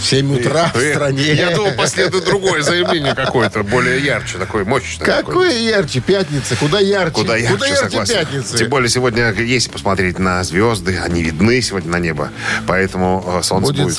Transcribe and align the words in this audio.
7 0.00 0.34
утра 0.38 0.70
в 0.74 0.80
стране. 0.80 1.34
Я 1.34 1.54
думал, 1.54 1.72
последует 1.72 2.24
другое 2.24 2.62
заявление 2.62 3.14
какое-то, 3.14 3.62
более 3.62 4.00
ярче, 4.04 4.38
такое 4.38 4.64
мощное. 4.64 5.06
Какое 5.06 5.52
ярче? 5.58 6.00
Пятница. 6.00 6.56
Куда 6.56 6.80
ярче? 6.80 7.12
Куда 7.12 7.36
ярче, 7.36 7.54
Куда 7.54 7.66
ярче 7.66 7.82
согласен. 7.82 8.14
пятницы? 8.14 8.58
Тем 8.58 8.68
более 8.68 8.88
сегодня, 8.88 9.32
если 9.32 9.70
посмотреть 9.70 10.18
на 10.18 10.42
звезды, 10.44 10.98
они 10.98 11.22
видны 11.22 11.60
сегодня 11.62 11.90
на 11.90 11.98
небо. 11.98 12.30
Поэтому 12.66 13.24
э, 13.38 13.42
солнце 13.42 13.72
Будет 13.72 13.84
будет. 13.86 13.96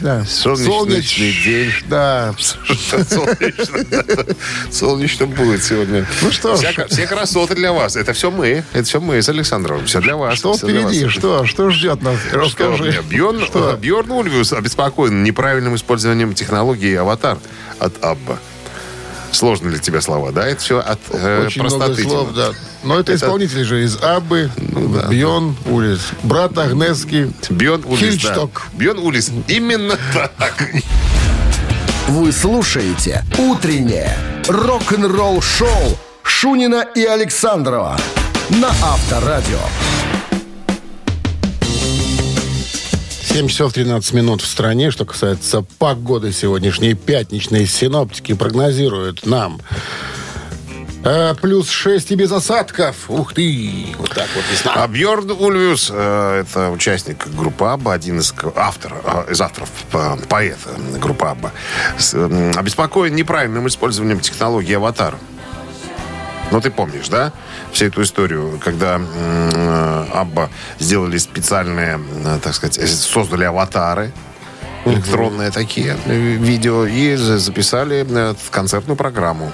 да. 0.00 0.24
Солнечный 0.24 1.32
день. 1.44 1.70
Да. 1.88 2.34
Солнечно. 3.08 3.84
Солнечно 4.70 5.26
будет 5.26 5.62
сегодня. 5.62 6.06
Ну 6.22 6.30
что 6.30 6.56
все 6.56 7.06
красоты 7.06 7.54
для 7.54 7.72
вас. 7.72 7.96
Это 7.96 8.12
все 8.12 8.30
мы. 8.30 8.64
Это 8.72 8.84
все 8.84 9.00
мы 9.00 9.20
с 9.22 9.28
Александровым. 9.28 9.86
Все 9.86 10.00
для 10.00 10.16
вас. 10.16 10.38
Что 10.38 10.56
впереди? 10.56 11.08
Что? 11.08 11.44
Что 11.44 11.70
ждет 11.70 12.02
нас? 12.02 12.18
Расскажи. 12.32 13.02
Бьорн 13.10 14.10
Ульвиус 14.10 14.52
обеспокоен 14.52 15.22
неправильным 15.34 15.74
использованием 15.74 16.32
технологии 16.32 16.94
«Аватар» 16.94 17.38
от 17.80 18.02
Абба. 18.04 18.38
Сложно 19.32 19.68
для 19.70 19.80
тебя 19.80 20.00
слова, 20.00 20.30
да? 20.30 20.46
Это 20.46 20.60
все 20.62 20.78
от 20.78 21.00
э, 21.10 21.46
Очень 21.46 21.62
много 21.62 21.76
простоты. 21.78 22.02
слов, 22.08 22.28
Дима. 22.32 22.36
да. 22.36 22.50
Но 22.84 23.00
это, 23.00 23.12
Это- 23.12 23.24
исполнители 23.26 23.64
же 23.64 23.82
из 23.82 23.96
Аббы, 24.00 24.48
Ну 24.58 24.88
да. 24.96 25.08
Бьон, 25.08 25.56
Улис. 25.66 26.02
Брат 26.22 26.56
Агнески. 26.56 27.32
Бьон 27.50 27.82
Улис, 27.84 28.00
да. 28.00 28.06
Хильчток. 28.28 28.66
Бьон 28.74 29.00
Улис. 29.00 29.32
Именно 29.48 29.98
так. 30.12 30.68
Вы 32.06 32.30
слушаете 32.30 33.24
«Утреннее 33.36 34.16
рок-н-ролл-шоу» 34.46 35.98
Шунина 36.22 36.86
и 36.94 37.02
Александрова 37.04 37.98
на 38.50 38.68
Авторадио. 38.68 39.58
7 43.34 43.48
часов 43.48 43.72
13 43.72 44.12
минут 44.12 44.42
в 44.42 44.46
стране. 44.46 44.92
Что 44.92 45.04
касается 45.04 45.62
погоды 45.80 46.30
сегодняшней 46.32 46.94
пятничной, 46.94 47.66
синоптики 47.66 48.32
прогнозируют 48.32 49.26
нам 49.26 49.60
э, 51.02 51.34
плюс 51.42 51.68
6 51.68 52.12
и 52.12 52.14
без 52.14 52.30
осадков. 52.30 53.10
Ух 53.10 53.34
ты! 53.34 53.86
Вот 53.98 54.10
так 54.10 54.28
вот 54.36 54.44
весна. 54.52 54.74
А 54.76 54.86
Бьорн 54.86 55.32
Ульвиус, 55.32 55.90
э, 55.92 56.44
это 56.46 56.70
участник 56.70 57.26
группы 57.26 57.64
Абба, 57.64 57.94
один 57.94 58.20
из 58.20 58.30
к- 58.30 58.52
автор, 58.54 58.94
э, 59.04 59.32
из 59.32 59.40
авторов, 59.40 59.68
по- 59.90 60.16
поэт 60.28 60.58
э, 60.66 60.98
группы 60.98 61.26
Абба, 61.26 61.50
обеспокоен 62.56 63.16
неправильным 63.16 63.66
использованием 63.66 64.20
технологии 64.20 64.74
«Аватар». 64.76 65.16
Ну, 66.50 66.60
ты 66.60 66.70
помнишь, 66.70 67.08
да? 67.08 67.32
Всю 67.72 67.86
эту 67.86 68.02
историю, 68.02 68.60
когда 68.62 69.00
э, 69.00 70.06
Абба 70.14 70.50
сделали 70.78 71.18
специальные, 71.18 71.98
э, 72.24 72.38
так 72.42 72.54
сказать, 72.54 72.78
э, 72.78 72.86
создали 72.86 73.44
аватары, 73.44 74.12
электронные 74.84 75.50
такие 75.50 75.96
видео, 76.06 76.86
и 76.86 77.16
за- 77.16 77.38
записали 77.38 78.04
концертную 78.50 78.96
программу 78.96 79.50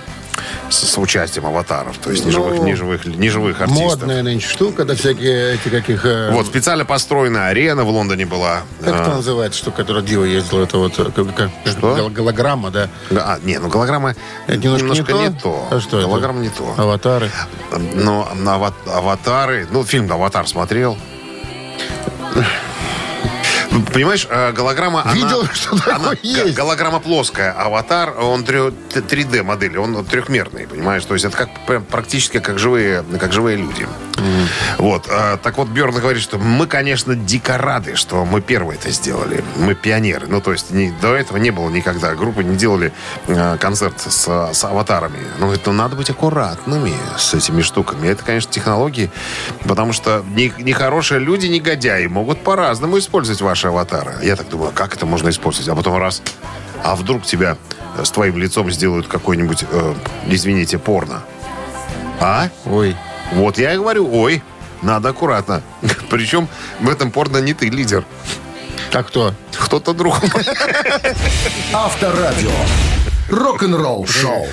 с, 0.71 0.77
с 0.89 0.99
участием 0.99 1.47
аватаров, 1.47 1.99
то 1.99 2.11
есть 2.11 2.25
неживых, 2.25 2.57
Ну, 2.59 2.65
неживых, 2.65 3.05
неживых 3.07 3.61
артистов. 3.61 3.85
Модная 3.85 4.23
нынче 4.23 4.47
штука, 4.49 4.85
да 4.85 4.95
всякие 4.95 5.55
эти 5.55 5.69
каких... 5.69 6.05
э, 6.07 6.31
Вот, 6.33 6.47
специально 6.47 6.85
построенная 6.85 7.49
арена 7.49 7.85
в 7.85 7.89
Лондоне 7.91 8.27
была. 8.27 8.63
Как 8.81 8.89
это 8.95 9.13
А, 9.13 9.15
называется, 9.17 9.59
штука, 9.59 9.79
которая 9.79 10.03
Дива 10.03 10.25
ездила? 10.25 10.63
Это 10.65 10.79
вот 10.79 10.99
э, 10.99 11.05
как, 11.15 11.35
как- 11.35 11.51
Что? 11.67 11.95
гол- 11.97 12.09
голограмма, 12.11 12.71
да? 12.71 12.89
да, 13.11 13.35
а, 13.35 13.39
не, 13.43 13.59
ну 13.59 13.69
голограмма 13.69 14.15
Это 14.47 14.57
немножко, 14.59 15.13
не, 15.13 15.19
не, 15.29 15.31
то. 15.31 15.41
то? 15.43 15.69
А 15.77 15.81
что 15.81 15.99
это? 15.99 16.07
Голограмма 16.09 16.41
не 16.41 16.49
то. 16.51 16.75
Аватары. 16.77 17.31
Но 17.95 18.29
на 18.37 18.55
ава- 18.57 18.75
аватары... 18.87 19.67
Ну, 19.71 19.85
фильм 19.85 20.11
«Аватар» 20.13 20.47
смотрел. 20.49 20.97
Понимаешь, 23.93 24.27
э, 24.29 24.53
голограмма... 24.53 25.03
она- 25.03 25.13
Видел, 25.15 25.47
что 25.53 25.77
такое 25.77 25.95
она- 25.97 26.13
есть. 26.23 26.55
Голограмма 26.55 27.01
плоская. 27.01 27.53
Аватар, 27.53 28.15
он 28.21 28.43
3D 28.43 29.43
модель, 29.43 29.79
он 29.79 30.05
трехмерный, 30.05 30.67
понимаешь? 30.67 31.05
То 31.05 31.15
есть 31.15 31.25
это 31.25 31.37
как 31.37 31.49
прям 31.67 31.85
практически 31.85 32.41
как 32.41 32.59
живые, 32.59 33.05
как 33.19 33.33
живые 33.33 33.57
люди. 33.57 33.87
Вот. 34.79 35.07
э, 35.09 35.39
Так 35.43 35.57
вот, 35.59 35.69
Бьерн 35.69 35.95
говорит, 35.95 36.23
что 36.23 36.39
мы, 36.39 36.67
конечно, 36.67 37.15
дико 37.15 37.57
рады, 37.59 37.97
что 37.97 38.25
мы 38.25 38.41
первые 38.41 38.79
это 38.79 38.91
сделали. 38.91 39.43
Мы 39.57 39.75
пионеры. 39.75 40.27
Ну, 40.27 40.41
то 40.41 40.53
есть 40.53 40.71
не- 40.71 40.91
до 41.01 41.15
этого 41.15 41.39
не 41.39 41.51
было 41.51 41.69
никогда. 41.71 42.15
Группы 42.15 42.43
не 42.45 42.57
делали 42.57 42.93
э, 43.29 43.57
концерт 43.59 43.95
с, 44.01 44.27
с 44.53 44.65
аватарами. 44.65 45.19
Ну, 45.39 45.47
говорит, 45.47 45.65
ну, 45.67 45.73
надо 45.73 45.97
быть 45.97 46.11
аккуратными 46.11 46.93
с 47.19 47.35
этими 47.35 47.63
штуками. 47.63 48.09
Это, 48.09 48.25
конечно, 48.25 48.53
технологии, 48.53 49.11
потому 49.67 49.93
что 49.93 50.25
не- 50.35 50.53
нехорошие 50.59 51.21
люди, 51.21 51.47
негодяи, 51.47 52.07
могут 52.07 52.43
по-разному 52.43 52.99
использовать 52.99 53.41
ваши 53.41 53.60
аватары. 53.69 54.15
Я 54.23 54.37
так 54.37 54.49
думаю, 54.49 54.73
как 54.75 54.95
это 54.95 55.07
можно 55.07 55.29
использовать? 55.29 55.69
А 55.69 55.75
потом 55.75 55.97
раз, 55.97 56.23
а 56.83 56.97
вдруг 56.97 57.25
тебя 57.25 57.57
э, 57.97 58.05
с 58.05 58.11
твоим 58.11 58.39
лицом 58.39 58.71
сделают 58.71 59.07
какой-нибудь, 59.07 59.65
э, 59.71 59.95
извините, 60.27 60.79
порно? 60.79 61.23
А? 62.21 62.49
Ой. 62.67 62.97
Вот 63.33 63.59
я 63.59 63.75
и 63.75 63.77
говорю, 63.77 64.13
ой, 64.13 64.43
надо 64.83 65.11
аккуратно. 65.11 65.63
Причем 66.11 66.49
в 66.81 66.89
этом 66.89 67.11
порно 67.11 67.39
не 67.39 67.55
ты 67.55 67.69
лидер. 67.69 68.05
А 68.93 69.03
кто? 69.03 69.35
Кто-то 69.53 69.93
другой. 69.93 70.21
Авторадио. 71.73 72.51
Рок-н-ролл 73.29 74.07
шоу. 74.07 74.47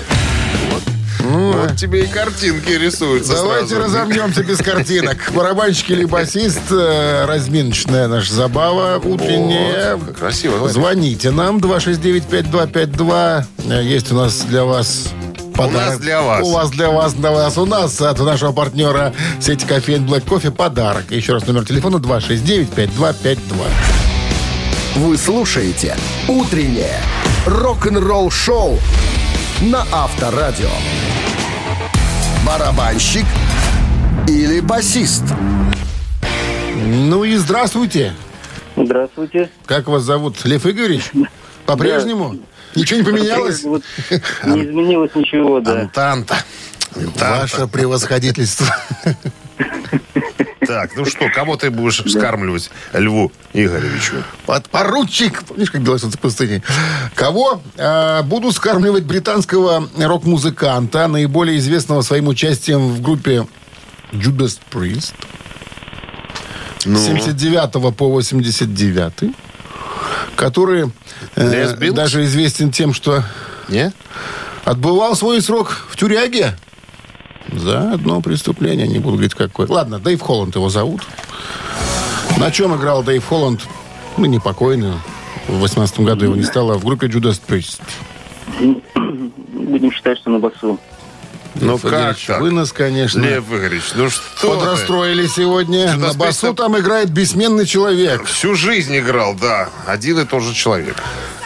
Вот 1.28 1.76
тебе 1.76 2.04
и 2.04 2.06
картинки 2.06 2.70
рисуются 2.70 3.34
Давайте 3.34 3.74
сразу. 3.74 3.84
разомнемся 3.98 4.42
без 4.42 4.58
картинок. 4.58 5.18
Барабанщик 5.34 5.90
или 5.90 6.04
басист, 6.06 6.60
э, 6.70 7.26
разминочная 7.26 8.08
наша 8.08 8.32
забава 8.32 8.96
утренняя. 8.98 9.96
Вот, 9.96 10.16
красиво. 10.16 10.66
Звоните 10.70 11.30
нам 11.30 11.58
269-5252. 11.58 13.44
Э, 13.68 13.82
Есть 13.82 14.10
у 14.10 14.14
нас 14.14 14.40
для 14.48 14.64
вас 14.64 15.08
подарок. 15.54 15.90
нас 15.90 15.98
для 15.98 16.22
вас. 16.22 16.46
У 16.46 16.50
вас 16.52 16.70
для 16.70 16.90
вас, 16.90 17.12
для 17.12 17.30
вас. 17.30 17.58
У 17.58 17.66
нас 17.66 18.00
от 18.00 18.18
нашего 18.20 18.52
партнера 18.52 19.12
сети 19.40 19.66
кофеин 19.66 20.06
Black 20.06 20.26
Кофе 20.26 20.50
подарок. 20.50 21.10
Еще 21.10 21.34
раз 21.34 21.46
номер 21.46 21.66
телефона 21.66 21.96
269-5252. 21.96 23.38
Вы 24.96 25.16
слушаете 25.18 25.94
«Утреннее 26.26 27.00
рок-н-ролл 27.46 28.30
шоу» 28.30 28.78
на 29.62 29.84
Авторадио. 29.90 30.70
Барабанщик 32.46 33.24
или 34.28 34.60
басист? 34.60 35.24
Ну 36.86 37.24
и 37.24 37.34
здравствуйте. 37.36 38.14
Здравствуйте. 38.76 39.50
Как 39.66 39.88
вас 39.88 40.02
зовут? 40.02 40.44
Лев 40.44 40.64
Игоревич? 40.64 41.10
По-прежнему? 41.66 42.38
Ничего 42.76 43.00
не 43.00 43.04
поменялось? 43.04 43.64
Вот 43.64 43.82
не 44.44 44.64
изменилось 44.64 45.10
ничего, 45.14 45.60
да. 45.60 45.80
Антанта. 45.80 46.36
Антанта. 46.94 47.38
Ваше 47.40 47.66
превосходительство. 47.66 48.66
Так, 50.68 50.94
ну 50.96 51.06
что, 51.06 51.30
кого 51.30 51.56
ты 51.56 51.70
будешь 51.70 52.02
скармливать 52.06 52.70
Льву 52.92 53.32
Игоревичу? 53.54 54.22
Подпоручик. 54.44 55.42
Помнишь, 55.44 55.70
как 55.70 55.80
белое 55.80 55.98
солнце 55.98 56.18
пустыни? 56.18 56.62
Кого? 57.14 57.62
А, 57.78 58.22
буду 58.22 58.52
скармливать 58.52 59.04
британского 59.04 59.88
рок-музыканта, 59.98 61.08
наиболее 61.08 61.56
известного 61.56 62.02
своим 62.02 62.28
участием 62.28 62.92
в 62.92 63.00
группе 63.00 63.48
Judas 64.12 64.58
Priest. 64.70 65.14
Ну, 66.84 66.98
С 66.98 67.06
79 67.06 67.96
по 67.96 68.10
89 68.10 69.34
который 70.36 70.92
э, 71.34 71.90
даже 71.92 72.24
известен 72.24 72.70
тем, 72.70 72.92
что 72.92 73.24
не? 73.68 73.90
отбывал 74.64 75.16
свой 75.16 75.40
срок 75.40 75.86
в 75.88 75.96
тюряге 75.96 76.54
за 77.52 77.92
одно 77.92 78.20
преступление. 78.20 78.86
Не 78.86 78.98
буду 78.98 79.16
говорить, 79.16 79.34
какое. 79.34 79.66
Ладно, 79.68 79.98
Дэйв 79.98 80.20
Холланд 80.20 80.54
его 80.54 80.68
зовут. 80.68 81.02
На 82.38 82.50
чем 82.50 82.76
играл 82.76 83.02
Дэйв 83.02 83.24
Холланд? 83.24 83.66
Ну, 84.16 84.26
непокойный. 84.26 84.94
В 85.48 85.60
18 85.60 86.00
году 86.00 86.26
его 86.26 86.36
не 86.36 86.42
стало. 86.42 86.74
В 86.78 86.84
группе 86.84 87.06
Judas 87.06 87.40
Priest. 87.46 87.80
Будем 89.52 89.92
считать, 89.92 90.18
что 90.18 90.30
на 90.30 90.38
басу. 90.38 90.78
Ну 91.54 91.78
как 91.78 92.16
так? 92.26 92.40
Вы 92.40 92.50
нас, 92.50 92.72
конечно, 92.72 93.20
Лев 93.20 93.44
Игоревич, 93.50 93.84
ну 93.94 94.10
что 94.10 94.22
ты? 94.40 94.46
подрастроили 94.48 95.26
сегодня. 95.26 95.86
Judas 95.86 95.96
На 95.96 96.12
басу 96.14 96.54
там 96.54 96.78
играет 96.78 97.10
бессменный 97.10 97.66
человек. 97.66 98.24
Всю 98.24 98.54
жизнь 98.54 98.96
играл, 98.98 99.34
да. 99.34 99.68
Один 99.86 100.18
и 100.20 100.24
тот 100.24 100.42
же 100.42 100.54
человек. 100.54 100.96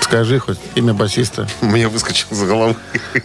Скажи 0.00 0.38
хоть 0.40 0.58
имя 0.74 0.92
басиста. 0.92 1.48
Мне 1.62 1.88
выскочил 1.88 2.26
за 2.32 2.44
головы. 2.44 2.76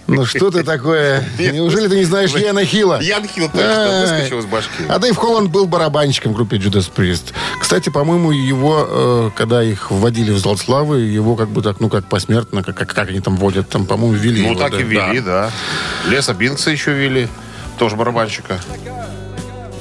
Ну 0.05 0.25
что 0.25 0.51
ты 0.51 0.63
такое? 0.63 1.27
Неужели 1.37 1.89
ты 1.89 1.97
не 1.97 2.05
знаешь 2.05 2.29
Яна 2.31 2.63
Хилла? 2.63 3.01
Ян 3.01 3.27
Хилл 3.27 3.49
только 3.49 3.73
что 3.73 3.99
выскочил 4.01 4.39
из 4.39 4.45
башки. 4.45 4.83
А 4.87 4.97
Дэйв 4.97 5.17
Холланд 5.17 5.49
был 5.51 5.65
барабанщиком 5.65 6.31
в 6.31 6.35
группе 6.35 6.55
Judas 6.55 6.89
Priest. 6.95 7.33
Кстати, 7.59 7.89
по-моему, 7.89 8.31
его, 8.31 8.87
э, 8.89 9.31
когда 9.35 9.61
их 9.63 9.91
вводили 9.91 10.31
в 10.31 10.37
зал 10.39 10.55
славы, 10.57 10.99
его 11.01 11.35
как 11.35 11.49
бы 11.49 11.61
так, 11.61 11.81
ну, 11.81 11.89
как 11.89 12.05
посмертно, 12.07 12.63
как, 12.63 12.77
как, 12.77 12.93
как 12.93 13.09
они 13.09 13.19
там 13.19 13.35
водят, 13.35 13.67
там, 13.67 13.85
по-моему, 13.85 14.13
ввели 14.13 14.43
Ну, 14.43 14.51
его, 14.51 14.59
так 14.59 14.71
да. 14.71 14.79
и 14.79 14.83
вели, 14.83 15.19
да. 15.19 15.51
Леса 16.07 16.33
Бинкса 16.67 16.71
еще 16.71 16.91
вели. 16.93 17.27
Тоже 17.79 17.95
барабанщика. 17.95 18.59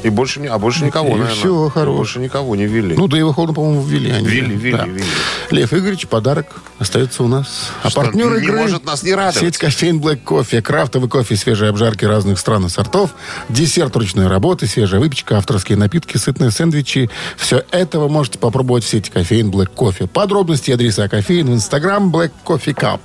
И 0.03 0.09
больше, 0.11 0.41
а 0.47 0.59
больше 0.59 0.85
никого, 0.85 1.09
И 1.09 1.13
наверное. 1.13 1.35
всё, 1.35 1.69
хорош. 1.69 1.97
Больше 1.97 2.19
никого 2.21 2.55
не 2.55 2.67
вели. 2.67 2.95
Ну, 2.95 3.09
Дэйва 3.09 3.33
Холланда, 3.35 3.55
по-моему, 3.55 3.83
ввели 3.83 4.13
они. 4.13 4.25
Ввели, 4.29 4.55
ввели, 4.55 4.77
Да. 4.77 4.85
ввели. 4.85 5.05
Лев 5.51 5.73
Игоревич, 5.73 6.07
подарок 6.07 6.47
остается 6.79 7.25
у 7.25 7.29
нас. 7.29 7.71
А 7.83 7.91
Что, 7.91 8.03
партнер 8.03 8.31
не 8.39 8.45
игры... 8.45 8.57
может 8.57 8.85
нас 8.85 9.03
не 9.03 9.15
радовать. 9.15 9.41
Сеть 9.41 9.59
кофеин 9.59 9.99
Black 9.99 10.19
Кофе. 10.23 10.63
Крафтовый 10.63 11.09
кофе, 11.09 11.35
свежие 11.35 11.71
обжарки 11.71 12.05
разных 12.05 12.39
стран 12.39 12.67
и 12.67 12.69
сортов. 12.69 13.11
Десерт 13.49 13.97
ручной 13.97 14.29
работы, 14.29 14.69
свежая 14.69 15.01
выпечка, 15.01 15.39
авторские 15.39 15.77
напитки, 15.77 16.19
сытные 16.19 16.53
сэндвичи. 16.53 17.11
Все 17.37 17.65
это 17.73 17.99
вы 17.99 18.09
можете 18.09 18.39
попробовать 18.39 18.85
в 18.85 18.89
сети 18.89 19.11
кофеин 19.11 19.51
Black 19.51 19.71
Кофе. 19.75 20.07
Подробности 20.07 20.71
и 20.71 20.75
адреса 20.75 21.09
кофеин 21.09 21.49
в 21.49 21.55
инстаграм 21.55 22.15
Black 22.15 22.31
Coffee 22.45 22.75
Cup. 22.75 23.01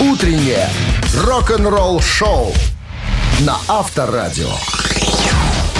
Утреннее 0.00 0.66
рок-н-ролл-шоу 1.14 2.54
на 3.40 3.58
Авторадио. 3.68 4.50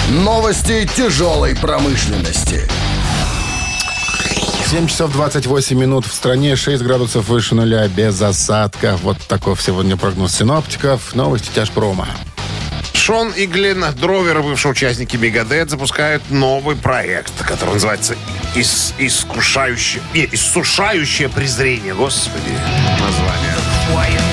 Новости 0.09 0.87
тяжелой 0.95 1.55
промышленности. 1.55 2.67
7 4.69 4.87
часов 4.87 5.11
28 5.11 5.77
минут 5.77 6.05
в 6.05 6.13
стране, 6.13 6.55
6 6.55 6.83
градусов 6.83 7.27
выше 7.27 7.55
нуля, 7.55 7.87
без 7.87 8.21
осадков. 8.21 9.01
Вот 9.01 9.17
таков 9.27 9.61
сегодня 9.61 9.97
прогноз 9.97 10.35
синоптиков. 10.35 11.15
Новости 11.15 11.49
тяжпрома. 11.53 12.07
Шон 12.93 13.31
и 13.31 13.47
Глен 13.47 13.83
Дровер, 13.99 14.43
бывшие 14.43 14.73
участники 14.73 15.17
Мегадет, 15.17 15.71
запускают 15.71 16.21
новый 16.29 16.75
проект, 16.75 17.33
который 17.39 17.73
называется 17.73 18.15
«Ис- 18.55 18.93
«Искушающее...» 18.99 20.03
Не, 20.13 20.29
«Иссушающее 20.31 21.27
презрение». 21.27 21.95
Господи, 21.95 22.51
название. 22.99 23.50
why 23.93 24.30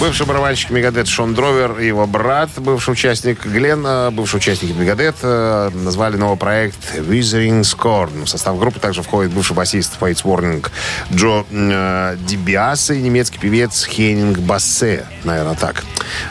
Бывший 0.00 0.24
барабанщик 0.24 0.70
Мегадет 0.70 1.08
Шон 1.08 1.34
Дровер 1.34 1.78
и 1.78 1.86
его 1.86 2.06
брат, 2.06 2.48
бывший 2.56 2.92
участник 2.92 3.44
Глен, 3.44 3.84
э, 3.86 4.10
бывший 4.10 4.36
участник 4.36 4.74
Мегадет, 4.74 5.16
э, 5.20 5.70
назвали 5.74 6.16
новый 6.16 6.38
проект 6.38 6.78
Withering 6.96 7.60
Scorn. 7.60 8.24
В 8.24 8.28
состав 8.28 8.58
группы 8.58 8.80
также 8.80 9.02
входит 9.02 9.30
бывший 9.32 9.54
басист 9.54 9.98
Fates 10.00 10.24
Warning 10.24 10.66
Джо 11.12 11.44
э, 11.50 12.16
Дибиаса 12.26 12.94
и 12.94 13.02
немецкий 13.02 13.38
певец 13.38 13.84
Хеннинг 13.84 14.38
Бассе. 14.38 15.06
Наверное, 15.24 15.54
так 15.54 15.84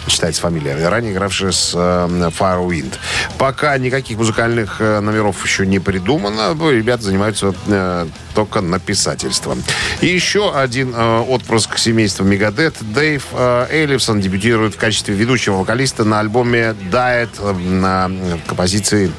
читается 0.08 0.42
фамилия. 0.42 0.90
Ранее 0.90 1.14
игравший 1.14 1.54
с 1.54 1.74
э, 1.76 1.78
Firewind. 1.78 2.96
Пока 3.38 3.78
никаких 3.78 4.18
музыкальных 4.18 4.78
э, 4.82 5.00
номеров 5.00 5.46
еще 5.46 5.68
не 5.68 5.78
придумано. 5.78 6.56
Ну, 6.56 6.72
Ребята 6.72 7.04
занимаются 7.04 7.54
э, 7.68 8.08
только 8.34 8.62
написательством. 8.62 9.62
И 10.02 10.08
еще 10.08 10.54
один 10.56 10.94
э, 10.96 11.20
отпрыск 11.20 11.78
семейства 11.78 12.24
Мегадет. 12.24 12.76
Дэйв 12.82 13.28
э, 13.34 13.59
Эллифсон 13.70 14.22
дебютирует 14.22 14.76
в 14.76 14.78
качестве 14.78 15.16
ведущего 15.16 15.56
вокалиста 15.56 16.04
на 16.04 16.20
альбоме 16.20 16.76
Diet 16.92 17.30
э, 17.40 17.54
на 17.54 18.12
композиции... 18.48 19.12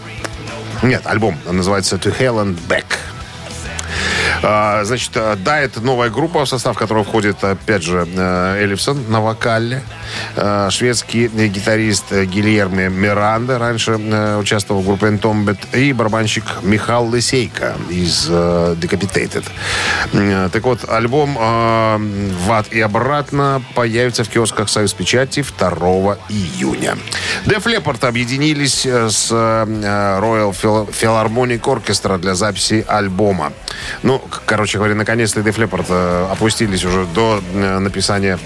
Нет, 0.82 1.02
альбом 1.04 1.36
называется 1.50 1.96
To 1.96 2.16
Hell 2.18 2.44
and 2.44 2.58
Back. 2.68 2.89
А, 4.42 4.82
Значит, 4.84 5.10
э, 5.16 5.36
да, 5.44 5.60
это 5.60 5.80
новая 5.80 6.08
группа, 6.08 6.44
в 6.44 6.48
состав 6.48 6.76
которой 6.78 7.04
входит, 7.04 7.42
опять 7.44 7.82
же, 7.82 8.08
э, 8.10 8.62
Эллифсон 8.62 9.10
на 9.10 9.20
вокале, 9.20 9.82
э, 10.36 10.68
шведский 10.70 11.28
гитарист 11.28 12.10
Гильерме 12.12 12.88
Миранда, 12.88 13.58
раньше 13.58 13.98
э, 14.00 14.38
участвовал 14.38 14.80
в 14.80 14.86
группе 14.86 15.06
Entombed, 15.08 15.58
и 15.78 15.92
барабанщик 15.92 16.44
Михаил 16.62 17.04
Лысейко 17.04 17.74
из 17.90 18.28
Decapitated. 18.30 19.44
Так 20.50 20.64
вот, 20.64 20.88
альбом 20.88 21.34
«В 21.34 22.52
ад 22.52 22.72
и 22.72 22.80
обратно» 22.80 23.62
появится 23.74 24.24
в 24.24 24.28
киосках 24.28 24.68
«Союз 24.68 24.92
Печати» 24.94 25.44
2 25.58 26.16
июня. 26.28 26.96
Def 27.44 27.64
Leppard 27.64 28.06
объединились 28.06 28.86
с 28.86 29.30
Royal 29.30 30.52
Phil- 30.52 30.88
Philharmonic 30.90 31.60
Orchestra 31.60 32.18
для 32.18 32.34
записи 32.34 32.84
альбома. 32.88 33.52
Ну, 34.02 34.20
короче 34.30 34.78
говоря, 34.78 34.94
наконец-то 34.94 35.40
Def 35.40 35.56
Leppard 35.56 35.86
э, 35.88 36.32
опустились 36.32 36.84
уже 36.84 37.06
до 37.06 37.42
э, 37.54 37.78
написания 37.78 38.38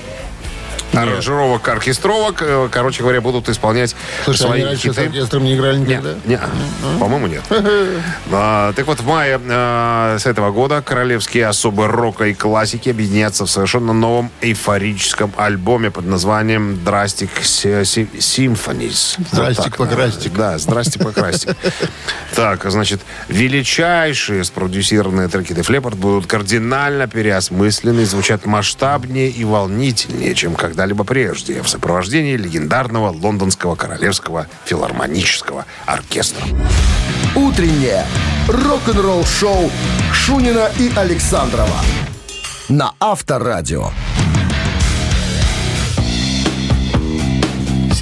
аранжировок, 0.96 1.69
оркестровок. 1.69 2.43
Э, 2.43 2.69
Короче 2.70 3.02
говоря, 3.02 3.20
будут 3.20 3.49
исполнять 3.49 3.94
Слушай, 4.25 4.38
свои 4.38 4.52
они 4.61 4.64
раньше 4.64 4.93
с 4.93 4.96
хиты. 4.96 5.06
оркестром 5.06 5.44
не 5.44 5.55
играли 5.56 5.79
никогда? 5.79 6.14
не, 6.25 6.38
по-моему, 6.99 7.26
нет. 7.26 7.43
А, 8.32 8.73
так 8.73 8.87
вот, 8.87 9.00
в 9.00 9.06
мае 9.06 9.41
а, 9.49 10.17
с 10.19 10.26
этого 10.26 10.50
года 10.50 10.82
королевские 10.82 11.46
особы 11.46 11.87
рока 11.87 12.25
и 12.26 12.35
классики 12.35 12.88
объединятся 12.88 13.44
в 13.46 13.50
совершенно 13.50 13.93
новом 13.93 14.31
эйфорическом 14.41 15.32
альбоме 15.37 15.91
под 15.91 16.06
названием 16.06 16.82
«Драстик 16.85 17.31
Симфонис». 17.43 19.17
Здрастик, 19.32 19.76
покрастик. 19.76 20.32
Да, 20.35 20.58
«Здрасте, 20.58 20.99
покрастик». 20.99 21.56
Так, 22.35 22.69
значит, 22.69 23.00
величайшие 23.29 24.43
спродюсированные 24.43 25.29
треки 25.29 25.52
Def 25.52 25.69
Leppard 25.69 25.94
будут 25.94 26.26
кардинально 26.26 27.06
переосмыслены, 27.06 28.05
звучат 28.06 28.44
масштабнее 28.44 29.29
и 29.31 29.44
волнительнее, 29.44 30.35
чем 30.35 30.56
когда-либо 30.85 31.05
прежде, 31.05 31.63
в 31.63 31.69
сопровождении 31.69 32.37
легендарного 32.37 33.09
лондонского 33.11 33.75
королевского 33.75 34.47
филармонического 34.67 35.65
оркестра. 35.87 36.45
Утреннее 37.35 38.05
рок-н-ролл-шоу 38.49 39.71
Шунина 40.13 40.69
и 40.79 40.93
Александрова 40.95 41.81
на 42.69 42.93
Авторадио. 43.01 43.93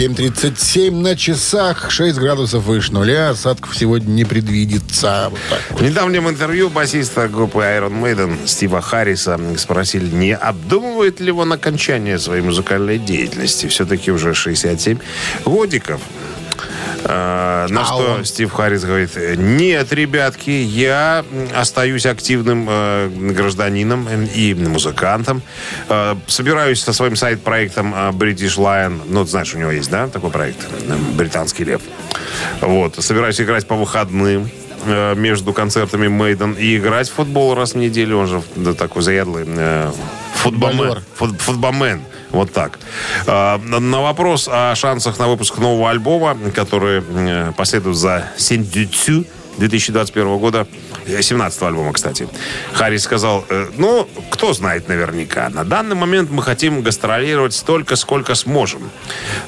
7.37 0.02 0.90
на 0.90 1.14
часах, 1.14 1.88
6 1.92 2.18
градусов 2.18 2.64
выше 2.64 2.92
нуля, 2.92 3.30
осадков 3.30 3.76
сегодня 3.76 4.10
не 4.10 4.24
предвидится. 4.24 5.28
Вот 5.30 5.38
вот. 5.70 5.80
В 5.80 5.84
недавнем 5.84 6.28
интервью 6.28 6.70
басиста 6.70 7.28
группы 7.28 7.60
Iron 7.60 8.02
Maiden 8.02 8.48
Стива 8.48 8.80
Харриса 8.80 9.38
спросили, 9.56 10.12
не 10.12 10.34
обдумывает 10.34 11.20
ли 11.20 11.30
он 11.30 11.52
окончание 11.52 12.18
своей 12.18 12.42
музыкальной 12.42 12.98
деятельности. 12.98 13.68
Все-таки 13.68 14.10
уже 14.10 14.34
67 14.34 14.98
годиков. 15.44 16.00
А, 17.04 17.66
на 17.68 17.82
А 17.82 17.84
что 17.84 18.14
он? 18.14 18.24
Стив 18.24 18.52
Харрис 18.52 18.84
говорит, 18.84 19.10
нет, 19.36 19.92
ребятки, 19.92 20.50
я 20.50 21.24
остаюсь 21.54 22.06
активным 22.06 22.66
э, 22.68 23.08
гражданином 23.08 24.08
и 24.34 24.54
музыкантом. 24.54 25.42
Э, 25.88 26.14
собираюсь 26.26 26.80
со 26.82 26.92
своим 26.92 27.16
сайт-проектом 27.16 27.94
э, 27.94 28.10
British 28.10 28.56
Lion. 28.58 29.00
Ну, 29.06 29.24
ты 29.24 29.30
знаешь, 29.30 29.54
у 29.54 29.58
него 29.58 29.70
есть, 29.70 29.90
да, 29.90 30.08
такой 30.08 30.30
проект? 30.30 30.58
э, 30.70 30.96
Британский 31.14 31.64
лев. 31.64 31.82
Вот. 32.60 33.02
Собираюсь 33.02 33.40
играть 33.40 33.66
по 33.66 33.74
выходным 33.74 34.48
э, 34.86 35.14
между 35.14 35.52
концертами 35.52 36.08
Мейден 36.08 36.52
и 36.52 36.76
играть 36.76 37.08
в 37.08 37.14
футбол 37.14 37.54
раз 37.54 37.72
в 37.72 37.76
неделю. 37.76 38.18
Он 38.18 38.26
же 38.26 38.42
да, 38.56 38.74
такой 38.74 39.02
заядлый 39.02 39.44
э. 39.46 39.90
Футболер. 40.36 41.02
Фут- 41.18 41.40
футболмен. 41.40 42.02
Вот 42.32 42.52
так. 42.52 42.78
А, 43.26 43.58
на- 43.58 44.00
вопрос 44.00 44.48
о 44.50 44.74
шансах 44.74 45.18
на 45.18 45.28
выпуск 45.28 45.58
нового 45.58 45.90
альбома, 45.90 46.36
который 46.54 47.02
э, 47.06 47.52
последует 47.56 47.96
за 47.96 48.24
Синдюцю 48.36 49.24
2021 49.58 50.38
года, 50.38 50.66
17 51.06 51.62
альбома, 51.62 51.92
кстати. 51.92 52.28
Харрис 52.72 53.02
сказал, 53.02 53.44
э, 53.48 53.68
ну, 53.76 54.08
кто 54.30 54.52
знает 54.52 54.88
наверняка. 54.88 55.48
На 55.50 55.64
данный 55.64 55.96
момент 55.96 56.30
мы 56.30 56.42
хотим 56.42 56.82
гастролировать 56.82 57.54
столько, 57.54 57.96
сколько 57.96 58.34
сможем. 58.34 58.90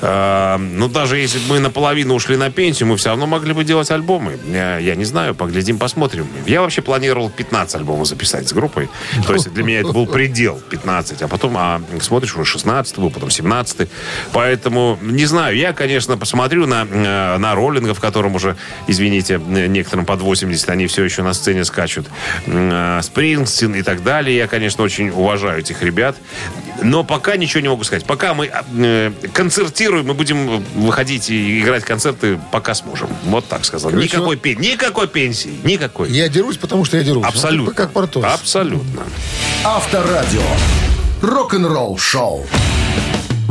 Э, 0.00 0.56
Ну, 0.58 0.88
даже 0.88 1.18
если 1.18 1.38
бы 1.38 1.54
мы 1.54 1.58
наполовину 1.61 2.14
ушли 2.14 2.37
на 2.37 2.50
пенсию, 2.50 2.88
мы 2.88 2.96
все 2.96 3.11
равно 3.11 3.26
могли 3.26 3.52
бы 3.52 3.64
делать 3.64 3.90
альбомы. 3.90 4.38
Я, 4.46 4.94
не 4.94 5.04
знаю, 5.04 5.34
поглядим, 5.34 5.78
посмотрим. 5.78 6.26
Я 6.46 6.61
вообще 6.61 6.82
планировал 6.82 7.30
15 7.30 7.76
альбомов 7.76 8.06
записать 8.06 8.49
с 8.49 8.52
группой. 8.52 8.88
То 9.26 9.34
есть 9.34 9.52
для 9.52 9.64
меня 9.64 9.80
это 9.80 9.92
был 9.92 10.06
предел 10.06 10.61
15. 10.70 11.23
А 11.23 11.28
потом, 11.28 11.56
а 11.56 11.80
смотришь, 12.00 12.34
уже 12.37 12.44
16 12.44 12.99
был, 12.99 13.11
потом 13.11 13.30
17 13.30 13.88
Поэтому, 14.32 14.99
не 15.02 15.26
знаю, 15.26 15.56
я, 15.56 15.73
конечно, 15.73 16.16
посмотрю 16.16 16.66
на, 16.66 16.87
э, 16.90 17.38
на 17.38 17.54
роллинга, 17.54 17.94
в 17.94 18.00
котором 18.00 18.34
уже, 18.34 18.56
извините, 18.87 19.38
некоторым 19.95 20.07
под 20.07 20.21
80, 20.23 20.69
они 20.71 20.87
все 20.87 21.05
еще 21.05 21.23
на 21.23 21.35
сцене 21.35 21.65
скачут. 21.65 22.07
Э, 22.47 23.01
Спрингстин 23.03 23.75
и 23.75 23.83
так 23.83 24.03
далее. 24.03 24.37
Я, 24.37 24.47
конечно, 24.47 24.83
очень 24.85 25.11
уважаю 25.11 25.61
этих 25.61 25.83
ребят. 25.83 26.17
Но 26.83 27.05
пока 27.05 27.37
ничего 27.37 27.61
не 27.61 27.69
могу 27.69 27.85
сказать. 27.85 28.05
Пока 28.05 28.35
мы 28.35 28.51
э, 28.79 29.13
концертируем, 29.33 30.07
мы 30.07 30.15
будем 30.15 30.65
выходить 30.75 31.31
и 31.31 31.61
играть 31.61 31.85
концерты, 31.85 32.39
пока 32.51 32.75
сможем. 32.75 33.09
Вот 33.25 33.47
так 33.47 33.65
сказал. 33.65 33.91
Хорошо. 33.91 34.05
Никакой, 34.07 34.37
пен- 34.37 34.61
никакой 34.61 35.09
пенсии. 35.09 35.55
Никакой. 35.63 36.11
Я 36.11 36.29
дерусь, 36.29 36.57
потому 36.57 36.85
что 36.85 36.97
я 36.97 37.05
дерусь. 37.05 37.25
Абсолютно. 37.25 37.71
Ну, 37.71 37.77
Как 37.77 37.93
Портос. 37.93 38.25
Абсолютно. 38.25 39.05
Авторадио. 39.65 40.43
Рок-н-ролл 41.23 41.97
шоу. 41.99 42.47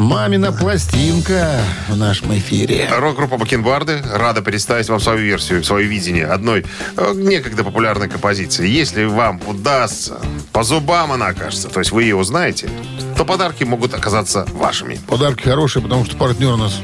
Мамина 0.03 0.51
пластинка 0.51 1.61
в 1.87 1.95
нашем 1.95 2.37
эфире. 2.37 2.89
Рок-группа 2.91 3.37
Бакенбарды 3.37 4.03
рада 4.13 4.41
представить 4.41 4.89
вам 4.89 4.99
свою 4.99 5.19
версию, 5.19 5.63
свое 5.63 5.87
видение 5.87 6.25
одной 6.25 6.65
э, 6.97 7.13
некогда 7.15 7.63
популярной 7.63 8.09
композиции. 8.09 8.67
Если 8.67 9.05
вам 9.05 9.41
удастся, 9.47 10.19
по 10.51 10.63
зубам 10.63 11.13
она 11.13 11.27
окажется, 11.27 11.69
то 11.69 11.79
есть 11.79 11.93
вы 11.93 12.03
ее 12.03 12.17
узнаете, 12.17 12.69
то 13.15 13.23
подарки 13.23 13.63
могут 13.63 13.93
оказаться 13.93 14.45
вашими. 14.51 14.99
Подарки 15.07 15.43
хорошие, 15.43 15.81
потому 15.81 16.03
что 16.03 16.17
партнер 16.17 16.51
у 16.51 16.57
нас 16.57 16.81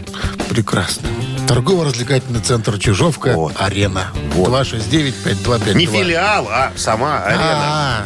прекрасный. 0.47 1.09
Торгово-развлекательный 1.45 2.39
центр 2.39 2.79
Чижовка. 2.79 3.33
Вот. 3.33 3.53
Арена. 3.59 4.11
Вот. 4.33 4.47
269-5252. 4.49 5.73
Не 5.73 5.85
филиал, 5.87 6.47
а 6.49 6.71
сама 6.77 7.19
арена. 7.23 7.41
А, 7.43 8.03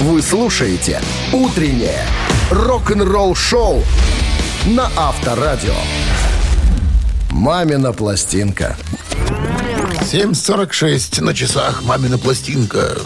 Вы 0.00 0.22
слушаете 0.22 1.00
«Утреннее 1.32 2.02
рок-н-ролл-шоу» 2.50 3.82
на 4.66 4.88
Авторадио. 4.96 5.74
«Мамина 7.30 7.92
пластинка». 7.92 8.76
7.46 10.06 11.20
на 11.20 11.34
часах. 11.34 11.82
Мамина 11.82 12.16
пластинка. 12.16 12.96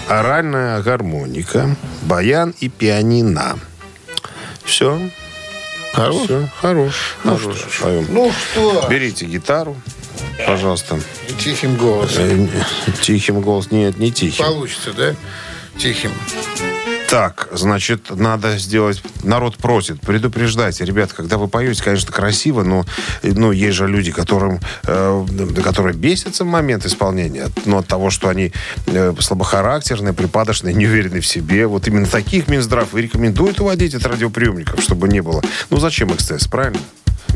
оральная 0.09 0.83
гармоника, 0.83 1.77
баян 2.03 2.55
и 2.61 2.69
пианино. 2.69 3.59
Все. 4.65 5.01
Хорош? 5.97 6.25
Все. 6.25 6.49
Хорош. 6.61 7.17
Хорош. 7.23 7.57
Поем. 7.81 8.07
Ну 8.11 8.31
что? 8.31 8.87
Берите 8.91 9.25
гитару, 9.25 9.75
пожалуйста. 10.47 11.01
Тихим 11.39 11.77
голосом. 11.77 12.23
Э, 12.23 12.49
Тихим 13.01 13.41
голос. 13.41 13.71
Нет, 13.71 13.99
не 13.99 14.13
тихим. 14.13 14.45
Получится, 14.45 14.93
да? 14.93 15.15
Тихим. 15.79 16.13
Так, 17.09 17.49
значит, 17.53 18.11
надо 18.11 18.59
сделать... 18.59 19.01
Народ 19.23 19.57
просит, 19.57 20.01
предупреждайте. 20.01 20.85
Ребят, 20.85 21.13
когда 21.13 21.39
вы 21.39 21.47
поете, 21.47 21.83
конечно, 21.83 22.13
красиво, 22.13 22.63
но 22.63 22.85
ну, 23.23 23.53
есть 23.53 23.77
же 23.77 23.87
люди, 23.87 24.11
которым, 24.11 24.61
э, 24.85 25.27
которые 25.63 25.95
бесятся 25.95 26.45
в 26.45 26.49
момент 26.49 26.85
исполнения. 26.85 27.49
Но 27.65 27.79
от 27.79 27.87
того, 27.87 28.11
что 28.11 28.29
они 28.29 28.53
э, 28.87 29.15
слабохарактерные, 29.21 30.15
припадочные, 30.15 30.75
неуверенные 30.75 31.21
в 31.21 31.27
себе. 31.27 31.67
Вот 31.67 31.87
именно 31.87 32.07
таких 32.07 32.49
Минздрав 32.49 32.95
и 32.95 33.03
рекомендует 33.03 33.61
уводить 33.61 33.95
от 33.95 34.05
радиоприемников, 34.05 34.83
чтобы 34.83 35.09
не 35.09 35.21
было. 35.21 35.43
Ну, 35.71 35.79
зачем 35.79 36.13
эксцесс, 36.13 36.49
правильно? 36.49 36.81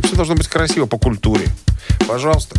Все 0.02 0.16
должно 0.16 0.34
быть 0.34 0.48
красиво 0.48 0.86
по 0.86 0.98
культуре. 0.98 1.46
Пожалуйста. 2.08 2.56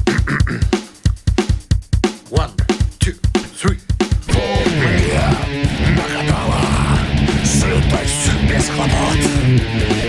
Сытость 8.81 10.00